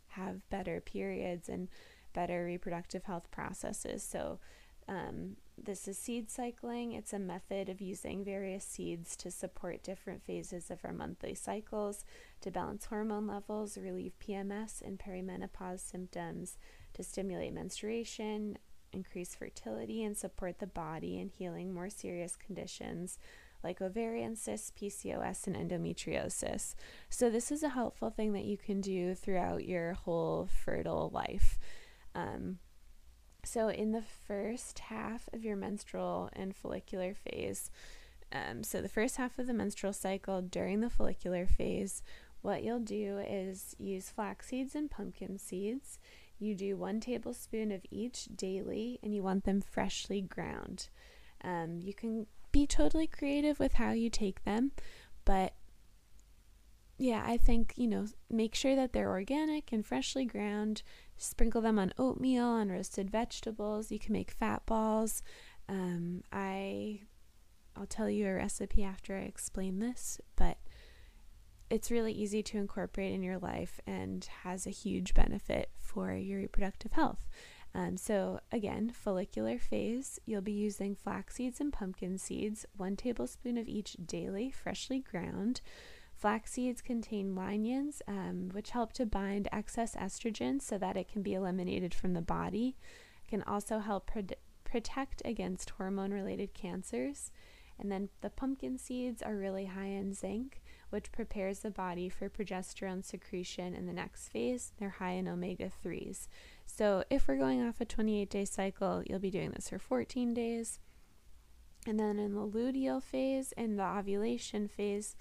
[0.09, 1.67] have better periods and
[2.13, 4.01] better reproductive health processes.
[4.01, 4.39] So,
[4.87, 5.35] um,
[5.65, 6.93] this is seed cycling.
[6.93, 12.05] It's a method of using various seeds to support different phases of our monthly cycles,
[12.41, 16.57] to balance hormone levels, relieve PMS and perimenopause symptoms,
[16.93, 18.57] to stimulate menstruation,
[18.91, 23.19] increase fertility, and support the body in healing more serious conditions
[23.63, 26.75] like ovarian cysts, PCOS, and endometriosis.
[27.09, 31.59] So, this is a helpful thing that you can do throughout your whole fertile life.
[32.15, 32.59] Um,
[33.43, 37.71] so, in the first half of your menstrual and follicular phase,
[38.31, 42.03] um, so the first half of the menstrual cycle during the follicular phase,
[42.41, 45.99] what you'll do is use flax seeds and pumpkin seeds.
[46.37, 50.89] You do one tablespoon of each daily, and you want them freshly ground.
[51.43, 54.71] Um, you can be totally creative with how you take them,
[55.25, 55.53] but
[56.97, 60.83] yeah, I think, you know, make sure that they're organic and freshly ground.
[61.21, 63.91] Sprinkle them on oatmeal, on roasted vegetables.
[63.91, 65.21] You can make fat balls.
[65.67, 67.01] Um, I,
[67.75, 70.57] I'll tell you a recipe after I explain this, but
[71.69, 76.39] it's really easy to incorporate in your life and has a huge benefit for your
[76.39, 77.27] reproductive health.
[77.75, 83.57] Um, so, again, follicular phase, you'll be using flax seeds and pumpkin seeds, one tablespoon
[83.57, 85.61] of each daily, freshly ground.
[86.19, 91.21] Flax seeds contain lignans, um, which help to bind excess estrogen so that it can
[91.21, 92.75] be eliminated from the body.
[93.25, 97.31] It can also help pro- protect against hormone related cancers.
[97.79, 102.29] And then the pumpkin seeds are really high in zinc, which prepares the body for
[102.29, 104.73] progesterone secretion in the next phase.
[104.77, 106.27] They're high in omega 3s.
[106.65, 110.33] So, if we're going off a 28 day cycle, you'll be doing this for 14
[110.33, 110.79] days.
[111.87, 115.15] And then in the luteal phase and the ovulation phase,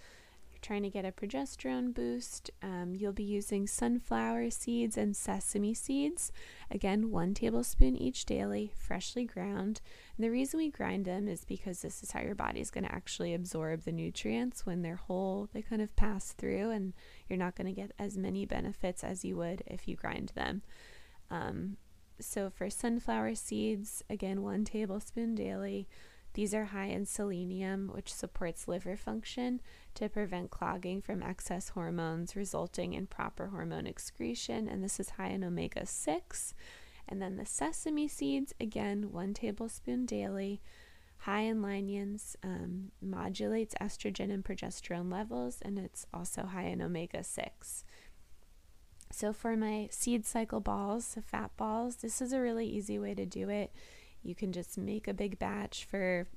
[0.60, 6.32] trying to get a progesterone boost, um, you'll be using sunflower seeds and sesame seeds.
[6.70, 9.80] Again, one tablespoon each daily, freshly ground.
[10.16, 12.84] And the reason we grind them is because this is how your body is going
[12.84, 15.48] to actually absorb the nutrients when they're whole.
[15.52, 16.94] They kind of pass through, and
[17.28, 20.62] you're not going to get as many benefits as you would if you grind them.
[21.30, 21.76] Um,
[22.20, 25.88] so, for sunflower seeds, again, one tablespoon daily.
[26.34, 29.60] These are high in selenium, which supports liver function
[29.98, 34.68] to prevent clogging from excess hormones, resulting in proper hormone excretion.
[34.68, 36.54] And this is high in omega 6.
[37.08, 40.60] And then the sesame seeds, again, one tablespoon daily,
[41.18, 47.24] high in lignans, um, modulates estrogen and progesterone levels, and it's also high in omega
[47.24, 47.84] 6.
[49.10, 53.14] So, for my seed cycle balls, the fat balls, this is a really easy way
[53.14, 53.72] to do it.
[54.22, 56.28] You can just make a big batch for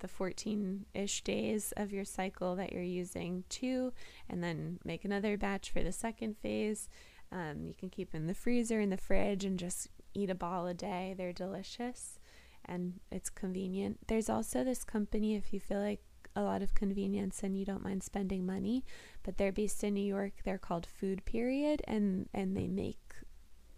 [0.00, 3.92] the 14 ish days of your cycle that you're using two,
[4.28, 6.88] and then make another batch for the second phase.
[7.32, 10.66] Um, you can keep in the freezer, in the fridge, and just eat a ball
[10.66, 11.14] a day.
[11.16, 12.18] They're delicious
[12.64, 13.98] and it's convenient.
[14.08, 16.00] There's also this company, if you feel like
[16.34, 18.84] a lot of convenience and you don't mind spending money,
[19.22, 20.32] but they're based in New York.
[20.44, 22.98] They're called Food Period, and, and they make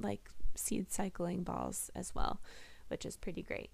[0.00, 2.40] like seed cycling balls as well
[2.88, 3.70] which is pretty great.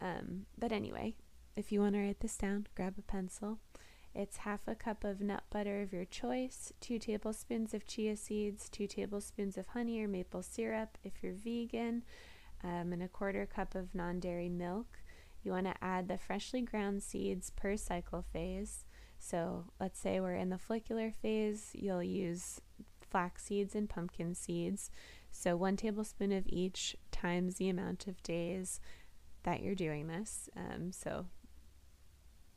[0.00, 1.14] Um, but anyway,
[1.56, 3.58] if you want to write this down, grab a pencil.
[4.14, 8.68] It's half a cup of nut butter of your choice, two tablespoons of chia seeds,
[8.68, 12.02] two tablespoons of honey or maple syrup if you're vegan,
[12.62, 14.98] um, and a quarter cup of non dairy milk.
[15.42, 18.84] you want to add the freshly ground seeds per cycle phase.
[19.18, 22.60] So let's say we're in the follicular phase, you'll use
[23.00, 24.90] flax seeds and pumpkin seeds.
[25.30, 28.80] So one tablespoon of each times the amount of days
[29.42, 30.48] that you're doing this.
[30.56, 31.26] Um, so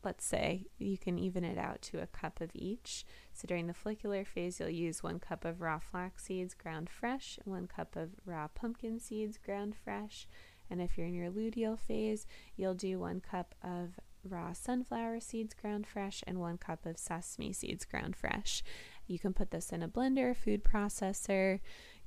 [0.04, 3.06] let's say you can even it out to a cup of each.
[3.34, 7.38] So during the follicular phase, you'll use one cup of raw flax seeds ground fresh,
[7.44, 10.28] one cup of raw pumpkin seeds ground fresh.
[10.70, 15.54] And if you're in your luteal phase, you'll do one cup of raw sunflower seeds
[15.54, 18.64] ground fresh and one cup of sesame seeds ground fresh.
[19.08, 21.60] You can put this in a blender, food processor,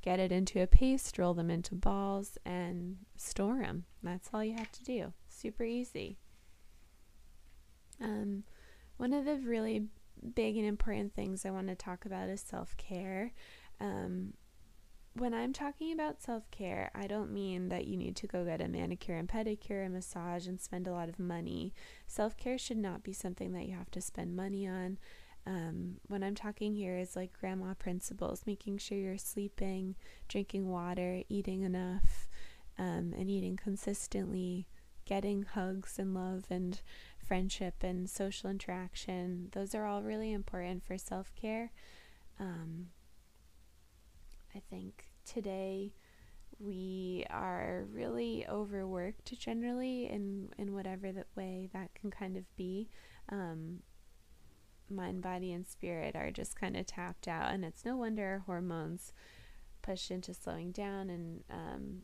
[0.03, 3.84] get it into a paste, roll them into balls, and store them.
[4.03, 5.12] That's all you have to do.
[5.28, 6.18] Super easy.
[8.03, 8.44] Um,
[8.96, 9.86] one of the really
[10.34, 13.32] big and important things I want to talk about is self care.
[13.80, 14.34] Um,
[15.14, 18.62] when I'm talking about self care, I don't mean that you need to go get
[18.62, 21.74] a manicure and pedicure, a massage, and spend a lot of money.
[22.07, 24.98] Self care should not be something that you have to spend money on.
[25.46, 29.96] Um, I'm talking here is like grandma principles, making sure you're sleeping,
[30.28, 32.28] drinking water, eating enough,
[32.78, 34.68] um, and eating consistently,
[35.05, 36.80] getting hugs and love and
[37.27, 39.49] friendship and social interaction.
[39.53, 41.73] Those are all really important for self care.
[42.39, 42.89] Um,
[44.55, 45.95] I think today
[46.59, 52.89] we are really overworked generally in, in whatever that way that can kind of be.
[53.29, 53.81] Um,
[54.91, 58.39] mind, body, and spirit are just kind of tapped out, and it's no wonder our
[58.41, 59.12] hormones
[59.81, 62.03] push into slowing down and um,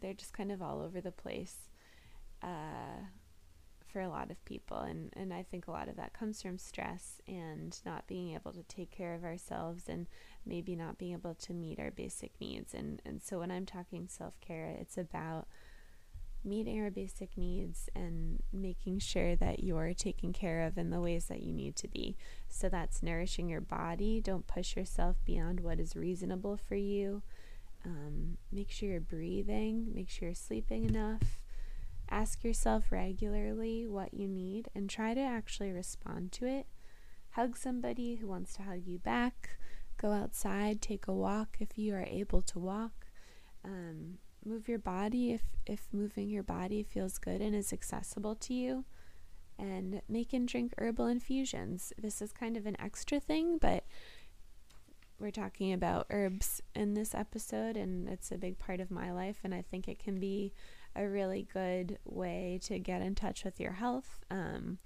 [0.00, 1.68] they're just kind of all over the place.
[2.42, 3.06] Uh,
[3.96, 6.58] for a lot of people and and I think a lot of that comes from
[6.58, 10.06] stress and not being able to take care of ourselves and
[10.44, 14.06] maybe not being able to meet our basic needs and and so when I'm talking
[14.06, 15.48] self-care it's about
[16.44, 21.24] meeting our basic needs and making sure that you're taken care of in the ways
[21.24, 22.16] that you need to be.
[22.48, 24.20] So that's nourishing your body.
[24.20, 27.22] Don't push yourself beyond what is reasonable for you.
[27.84, 29.88] Um, make sure you're breathing.
[29.92, 31.35] Make sure you're sleeping enough.
[32.10, 36.66] Ask yourself regularly what you need and try to actually respond to it.
[37.30, 39.58] Hug somebody who wants to hug you back.
[39.98, 43.06] Go outside, take a walk if you are able to walk.
[43.64, 48.54] Um, move your body if, if moving your body feels good and is accessible to
[48.54, 48.84] you.
[49.58, 51.92] And make and drink herbal infusions.
[51.98, 53.84] This is kind of an extra thing, but
[55.18, 59.38] we're talking about herbs in this episode, and it's a big part of my life,
[59.42, 60.52] and I think it can be
[60.96, 64.24] a really good way to get in touch with your health.
[64.30, 64.78] Um,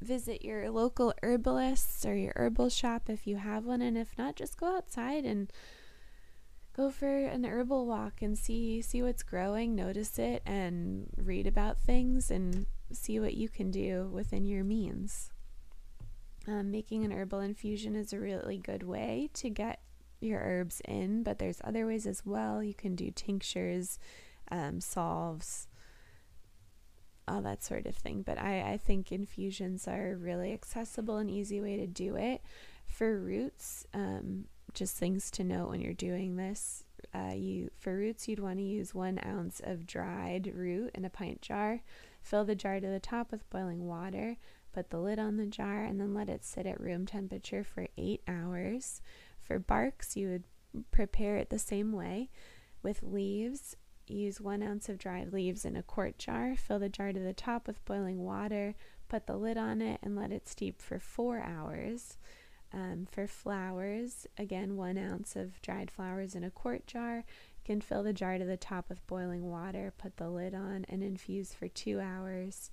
[0.00, 4.36] visit your local herbalists or your herbal shop if you have one, and if not,
[4.36, 5.52] just go outside and
[6.76, 11.80] go for an herbal walk and see see what's growing, notice it, and read about
[11.80, 15.30] things and see what you can do within your means.
[16.48, 19.80] Um, making an herbal infusion is a really good way to get
[20.20, 22.62] your herbs in, but there's other ways as well.
[22.62, 23.98] You can do tinctures
[24.52, 25.66] um, salves,
[27.26, 28.22] all that sort of thing.
[28.22, 32.42] But I, I think infusions are a really accessible and easy way to do it.
[32.86, 34.44] For roots, um,
[34.74, 36.84] just things to note when you're doing this.
[37.14, 41.10] Uh, you for roots, you'd want to use one ounce of dried root in a
[41.10, 41.80] pint jar.
[42.20, 44.36] Fill the jar to the top with boiling water.
[44.74, 47.88] Put the lid on the jar and then let it sit at room temperature for
[47.96, 49.00] eight hours.
[49.40, 50.44] For barks, you would
[50.90, 52.30] prepare it the same way
[52.82, 53.76] with leaves
[54.12, 56.54] Use one ounce of dried leaves in a quart jar.
[56.54, 58.74] Fill the jar to the top with boiling water.
[59.08, 62.18] Put the lid on it and let it steep for four hours.
[62.74, 67.16] Um, for flowers, again, one ounce of dried flowers in a quart jar.
[67.16, 70.86] You can fill the jar to the top with boiling water, put the lid on,
[70.88, 72.70] and infuse for two hours.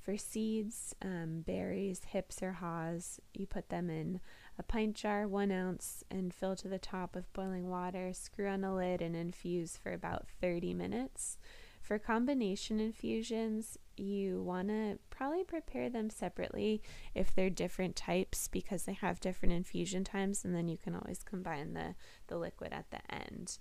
[0.00, 4.20] For seeds, um, berries, hips, or haws, you put them in
[4.58, 8.12] a pint jar, one ounce, and fill to the top with boiling water.
[8.12, 11.38] Screw on a lid and infuse for about 30 minutes.
[11.82, 16.82] For combination infusions, you want to probably prepare them separately
[17.14, 21.22] if they're different types because they have different infusion times, and then you can always
[21.22, 21.94] combine the,
[22.28, 23.58] the liquid at the end.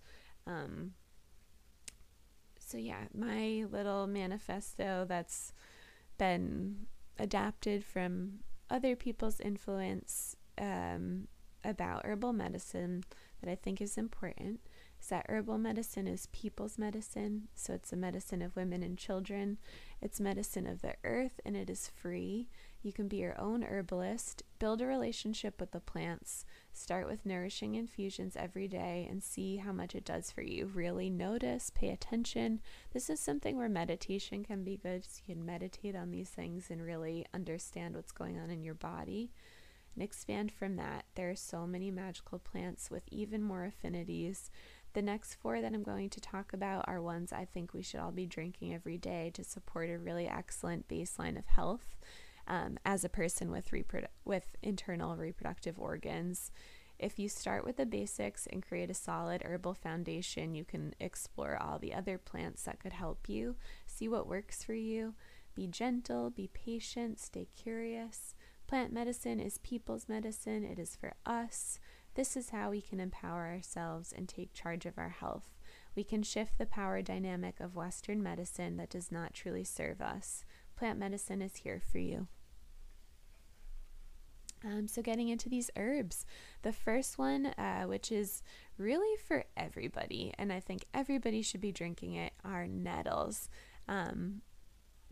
[0.47, 0.93] Um,
[2.59, 5.51] so, yeah, my little manifesto that's
[6.17, 6.85] been
[7.19, 8.39] adapted from
[8.69, 11.27] other people's influence um,
[11.63, 13.03] about herbal medicine
[13.41, 14.59] that I think is important
[15.01, 17.49] is that herbal medicine is people's medicine.
[17.55, 19.57] So it's a medicine of women and children.
[20.01, 22.47] It's medicine of the earth and it is free.
[22.81, 27.75] You can be your own herbalist, build a relationship with the plants, start with nourishing
[27.75, 30.65] infusions every day, and see how much it does for you.
[30.65, 32.59] Really notice, pay attention.
[32.91, 35.05] This is something where meditation can be good.
[35.05, 38.73] So you can meditate on these things and really understand what's going on in your
[38.73, 39.31] body
[39.93, 41.05] and expand from that.
[41.15, 44.49] There are so many magical plants with even more affinities.
[44.93, 47.99] The next four that I'm going to talk about are ones I think we should
[47.99, 51.97] all be drinking every day to support a really excellent baseline of health
[52.47, 56.51] um, as a person with reprodu- with internal reproductive organs.
[56.99, 61.57] If you start with the basics and create a solid herbal foundation, you can explore
[61.57, 65.15] all the other plants that could help you, see what works for you.
[65.55, 68.35] Be gentle, be patient, stay curious.
[68.67, 71.79] Plant medicine is people's medicine, it is for us.
[72.15, 75.55] This is how we can empower ourselves and take charge of our health.
[75.95, 80.45] We can shift the power dynamic of Western medicine that does not truly serve us
[80.75, 82.27] plant medicine is here for you.
[84.65, 86.25] Um, so, getting into these herbs,
[86.61, 88.43] the first one, uh, which is
[88.77, 93.49] really for everybody, and I think everybody should be drinking it, are nettles.
[93.87, 94.41] Um,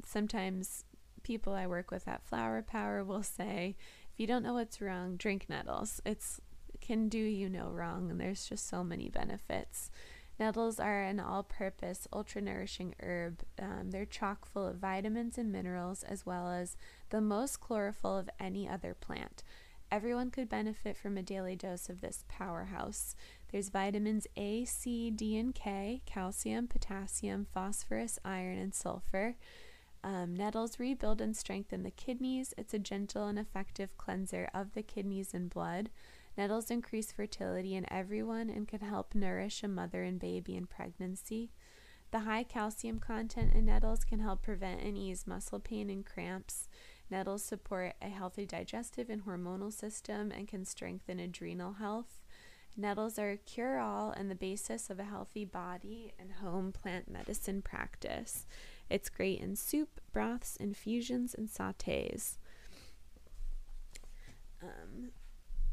[0.06, 0.86] sometimes
[1.24, 3.76] people I work with at Flower Power will say,
[4.14, 6.02] if you don't know what's wrong, drink nettles.
[6.06, 6.42] It's
[6.80, 9.92] can do you no wrong, and there's just so many benefits.
[10.40, 13.42] Nettles are an all purpose, ultra nourishing herb.
[13.62, 16.76] Um, they're chock full of vitamins and minerals, as well as
[17.10, 19.44] the most chlorophyll of any other plant.
[19.92, 23.16] Everyone could benefit from a daily dose of this powerhouse.
[23.52, 29.36] There's vitamins A, C, D, and K, calcium, potassium, phosphorus, iron, and sulfur.
[30.04, 32.54] Um, nettles rebuild and strengthen the kidneys.
[32.58, 35.90] It's a gentle and effective cleanser of the kidneys and blood.
[36.38, 41.52] Nettles increase fertility in everyone and can help nourish a mother and baby in pregnancy.
[42.12, 46.68] The high calcium content in nettles can help prevent and ease muscle pain and cramps.
[47.10, 52.20] Nettles support a healthy digestive and hormonal system and can strengthen adrenal health.
[52.78, 57.10] Nettles are a cure all and the basis of a healthy body and home plant
[57.10, 58.46] medicine practice.
[58.92, 62.38] It's great in soup, broths, infusions, and sautés.
[64.62, 65.12] Um,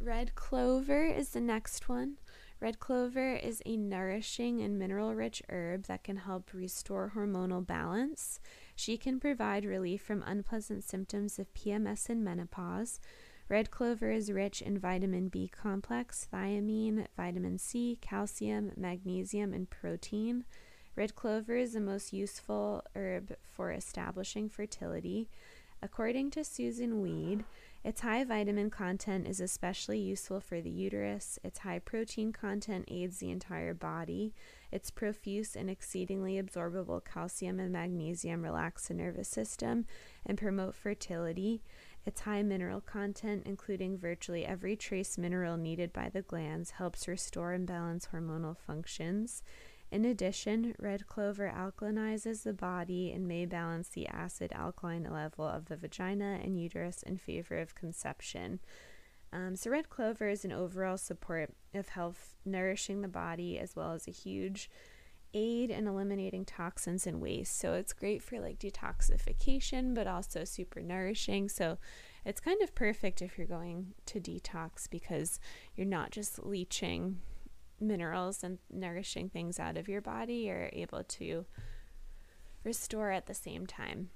[0.00, 2.18] Red clover is the next one.
[2.60, 8.38] Red clover is a nourishing and mineral rich herb that can help restore hormonal balance.
[8.76, 13.00] She can provide relief from unpleasant symptoms of PMS and menopause.
[13.48, 20.44] Red clover is rich in vitamin B complex, thiamine, vitamin C, calcium, magnesium, and protein.
[20.98, 25.28] Red clover is the most useful herb for establishing fertility.
[25.80, 27.44] According to Susun Weed,
[27.84, 31.38] its high vitamin content is especially useful for the uterus.
[31.44, 34.34] Its high protein content aids the entire body.
[34.72, 39.86] Its profuse and exceedingly absorbable calcium and magnesium relax the nervous system
[40.26, 41.62] and promote fertility.
[42.04, 47.52] Its high mineral content, including virtually every trace mineral needed by the glands, helps restore
[47.52, 49.44] and balance hormonal functions.
[49.90, 55.66] In addition, red clover alkalinizes the body and may balance the acid alkaline level of
[55.66, 58.60] the vagina and uterus in favor of conception.
[59.32, 63.92] Um, so, red clover is an overall support of health, nourishing the body, as well
[63.92, 64.70] as a huge
[65.34, 67.58] aid in eliminating toxins and waste.
[67.58, 71.48] So, it's great for like detoxification, but also super nourishing.
[71.48, 71.78] So,
[72.26, 75.40] it's kind of perfect if you're going to detox because
[75.76, 77.20] you're not just leaching
[77.80, 81.46] minerals and nourishing things out of your body, you're able to
[82.64, 84.10] restore at the same time.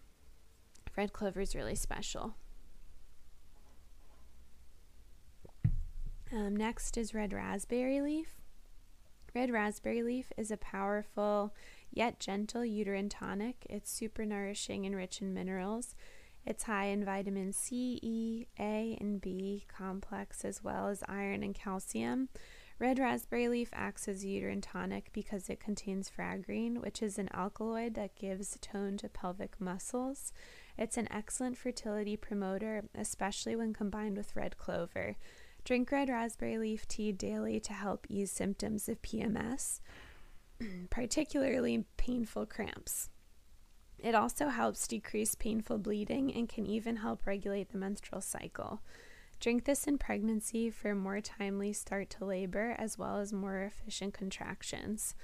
[0.96, 2.34] Red clover is really special.
[6.32, 8.34] Um, next is red raspberry leaf.
[9.34, 11.54] Red raspberry leaf is a powerful
[11.90, 13.66] yet gentle uterine tonic.
[13.68, 15.94] It's super nourishing and rich in minerals.
[16.44, 21.54] It's high in vitamin C, E, A, and B complex, as well as iron and
[21.54, 22.28] calcium.
[22.78, 27.94] Red raspberry leaf acts as uterine tonic because it contains fragarine, which is an alkaloid
[27.94, 30.32] that gives tone to pelvic muscles.
[30.76, 35.16] It's an excellent fertility promoter, especially when combined with red clover.
[35.64, 39.80] Drink red raspberry leaf tea daily to help ease symptoms of PMS,
[40.90, 43.10] particularly painful cramps.
[44.00, 48.82] It also helps decrease painful bleeding and can even help regulate the menstrual cycle.
[49.42, 53.64] Drink this in pregnancy for a more timely start to labor as well as more
[53.64, 55.16] efficient contractions.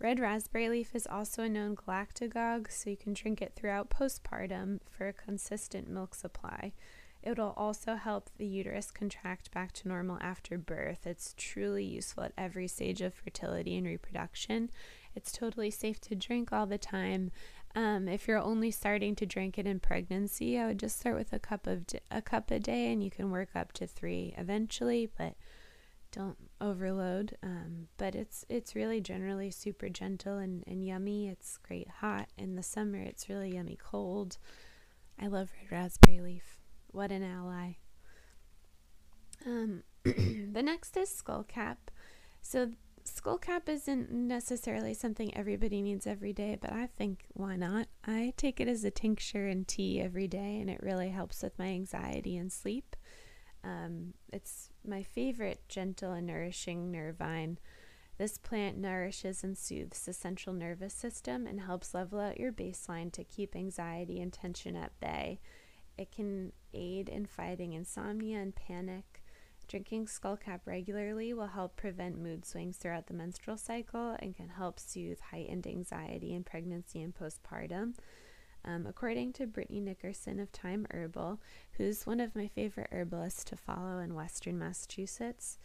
[0.00, 4.80] Red raspberry leaf is also a known galactagogue, so you can drink it throughout postpartum
[4.90, 6.72] for a consistent milk supply.
[7.22, 11.06] It'll also help the uterus contract back to normal after birth.
[11.06, 14.70] It's truly useful at every stage of fertility and reproduction.
[15.14, 17.30] It's totally safe to drink all the time.
[17.74, 21.32] Um, if you're only starting to drink it in pregnancy, I would just start with
[21.32, 25.08] a cup of a cup a day, and you can work up to three eventually.
[25.16, 25.36] But
[26.12, 27.36] don't overload.
[27.42, 31.28] Um, but it's it's really generally super gentle and, and yummy.
[31.28, 32.98] It's great hot in the summer.
[32.98, 34.38] It's really yummy cold.
[35.18, 36.58] I love red raspberry leaf.
[36.88, 37.76] What an ally.
[39.44, 41.76] Um, the next is skullcap.
[42.40, 42.72] So
[43.04, 47.88] skullcap isn't necessarily something everybody needs every day, but I think why not?
[48.04, 51.58] I take it as a tincture and tea every day, and it really helps with
[51.58, 52.96] my anxiety and sleep.
[53.64, 57.58] Um, it's my favorite gentle and nourishing nervine.
[58.18, 63.12] This plant nourishes and soothes the central nervous system and helps level out your baseline
[63.12, 65.40] to keep anxiety and tension at bay.
[65.98, 69.11] It can aid in fighting insomnia and panic.
[69.72, 74.78] Drinking skullcap regularly will help prevent mood swings throughout the menstrual cycle and can help
[74.78, 77.94] soothe heightened anxiety in pregnancy and postpartum.
[78.66, 81.40] Um, according to Brittany Nickerson of Thyme Herbal,
[81.78, 85.56] who's one of my favorite herbalists to follow in Western Massachusetts,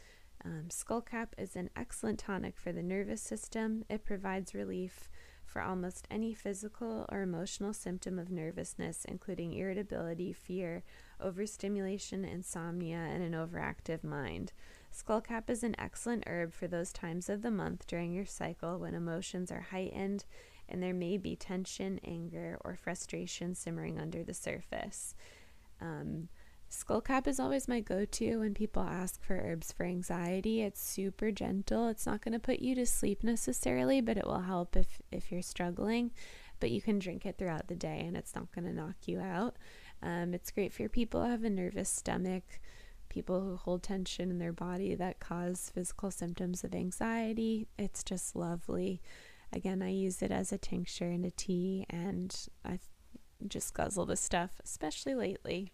[0.45, 3.83] um, skullcap is an excellent tonic for the nervous system.
[3.89, 5.09] It provides relief
[5.45, 10.85] for almost any physical or emotional symptom of nervousness, including irritability, fear,
[11.21, 14.53] overstimulation, insomnia, and an overactive mind.
[14.91, 18.93] Skullcap is an excellent herb for those times of the month during your cycle when
[18.93, 20.25] emotions are heightened
[20.69, 25.15] and there may be tension, anger, or frustration simmering under the surface.
[25.79, 26.29] Um,
[26.69, 30.61] Skullcap is always my go to when people ask for herbs for anxiety.
[30.61, 31.87] It's super gentle.
[31.87, 35.31] It's not going to put you to sleep necessarily, but it will help if, if
[35.31, 36.11] you're struggling.
[36.59, 39.19] But you can drink it throughout the day and it's not going to knock you
[39.19, 39.55] out.
[40.01, 42.59] Um, it's great for people who have a nervous stomach,
[43.09, 47.67] people who hold tension in their body that cause physical symptoms of anxiety.
[47.77, 49.01] It's just lovely.
[49.53, 52.35] Again, I use it as a tincture and a tea, and
[52.65, 52.79] I
[53.47, 55.71] just guzzle the stuff, especially lately.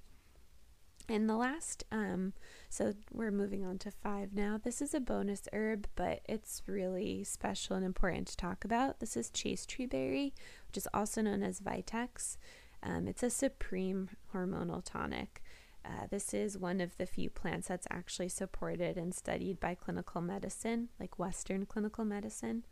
[1.10, 2.32] And the last, um,
[2.70, 4.58] so we're moving on to five now.
[4.62, 9.00] This is a bonus herb, but it's really special and important to talk about.
[9.00, 10.34] This is chaste tree berry,
[10.68, 12.38] which is also known as Vitex.
[12.84, 15.42] Um, it's a supreme hormonal tonic.
[15.86, 20.22] Uh, this is one of the few plants that's actually supported and studied by clinical
[20.22, 22.66] medicine, like Western clinical medicine.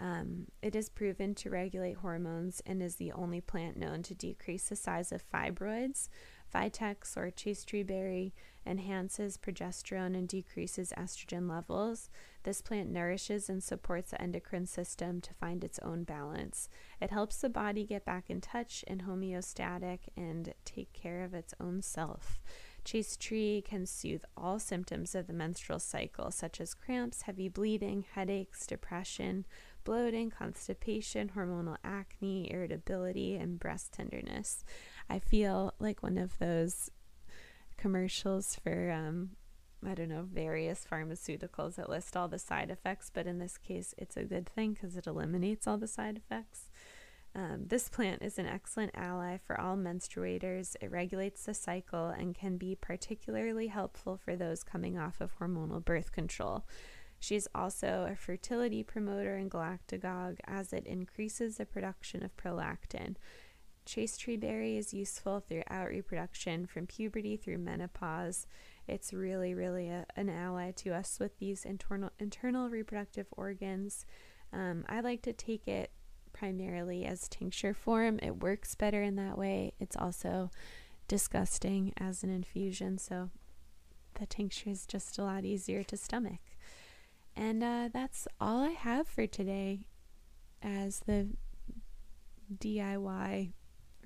[0.00, 4.68] Um, it is proven to regulate hormones and is the only plant known to decrease
[4.68, 6.08] the size of fibroids.
[6.54, 8.32] Vitex or chaste tree berry
[8.66, 12.08] enhances progesterone and decreases estrogen levels.
[12.44, 16.68] This plant nourishes and supports the endocrine system to find its own balance.
[17.00, 21.54] It helps the body get back in touch and homeostatic and take care of its
[21.60, 22.40] own self.
[22.84, 28.04] Chaste tree can soothe all symptoms of the menstrual cycle, such as cramps, heavy bleeding,
[28.14, 29.46] headaches, depression,
[29.84, 34.64] bloating, constipation, hormonal acne, irritability, and breast tenderness.
[35.08, 36.90] I feel like one of those
[37.76, 39.30] commercials for, um,
[39.86, 43.94] I don't know, various pharmaceuticals that list all the side effects, but in this case,
[43.98, 46.70] it's a good thing because it eliminates all the side effects.
[47.36, 50.76] Um, this plant is an excellent ally for all menstruators.
[50.80, 55.84] It regulates the cycle and can be particularly helpful for those coming off of hormonal
[55.84, 56.64] birth control.
[57.18, 63.16] She's also a fertility promoter and galactagogue as it increases the production of prolactin.
[63.86, 68.46] Chaste tree berry is useful throughout reproduction from puberty through menopause.
[68.86, 74.06] It's really, really a, an ally to us with these internal internal reproductive organs.
[74.52, 75.90] Um, I like to take it
[76.32, 78.18] primarily as tincture form.
[78.22, 79.72] It works better in that way.
[79.78, 80.50] It's also
[81.06, 83.30] disgusting as an infusion, so
[84.18, 86.40] the tincture is just a lot easier to stomach.
[87.36, 89.86] And uh, that's all I have for today
[90.62, 91.28] as the
[92.56, 93.52] DIY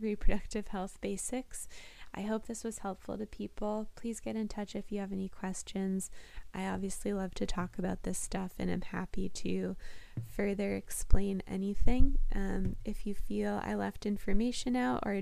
[0.01, 1.69] reproductive health basics.
[2.15, 3.89] I hope this was helpful to people.
[3.95, 6.11] Please get in touch if you have any questions.
[6.55, 9.77] I obviously love to talk about this stuff and I'm happy to
[10.27, 12.19] further explain anything.
[12.35, 15.21] Um, if you feel I left information out or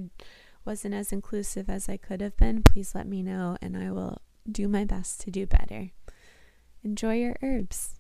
[0.65, 4.21] wasn't as inclusive as I could have been, please let me know and I will
[4.51, 5.91] do my best to do better.
[6.85, 7.96] Enjoy your herbs.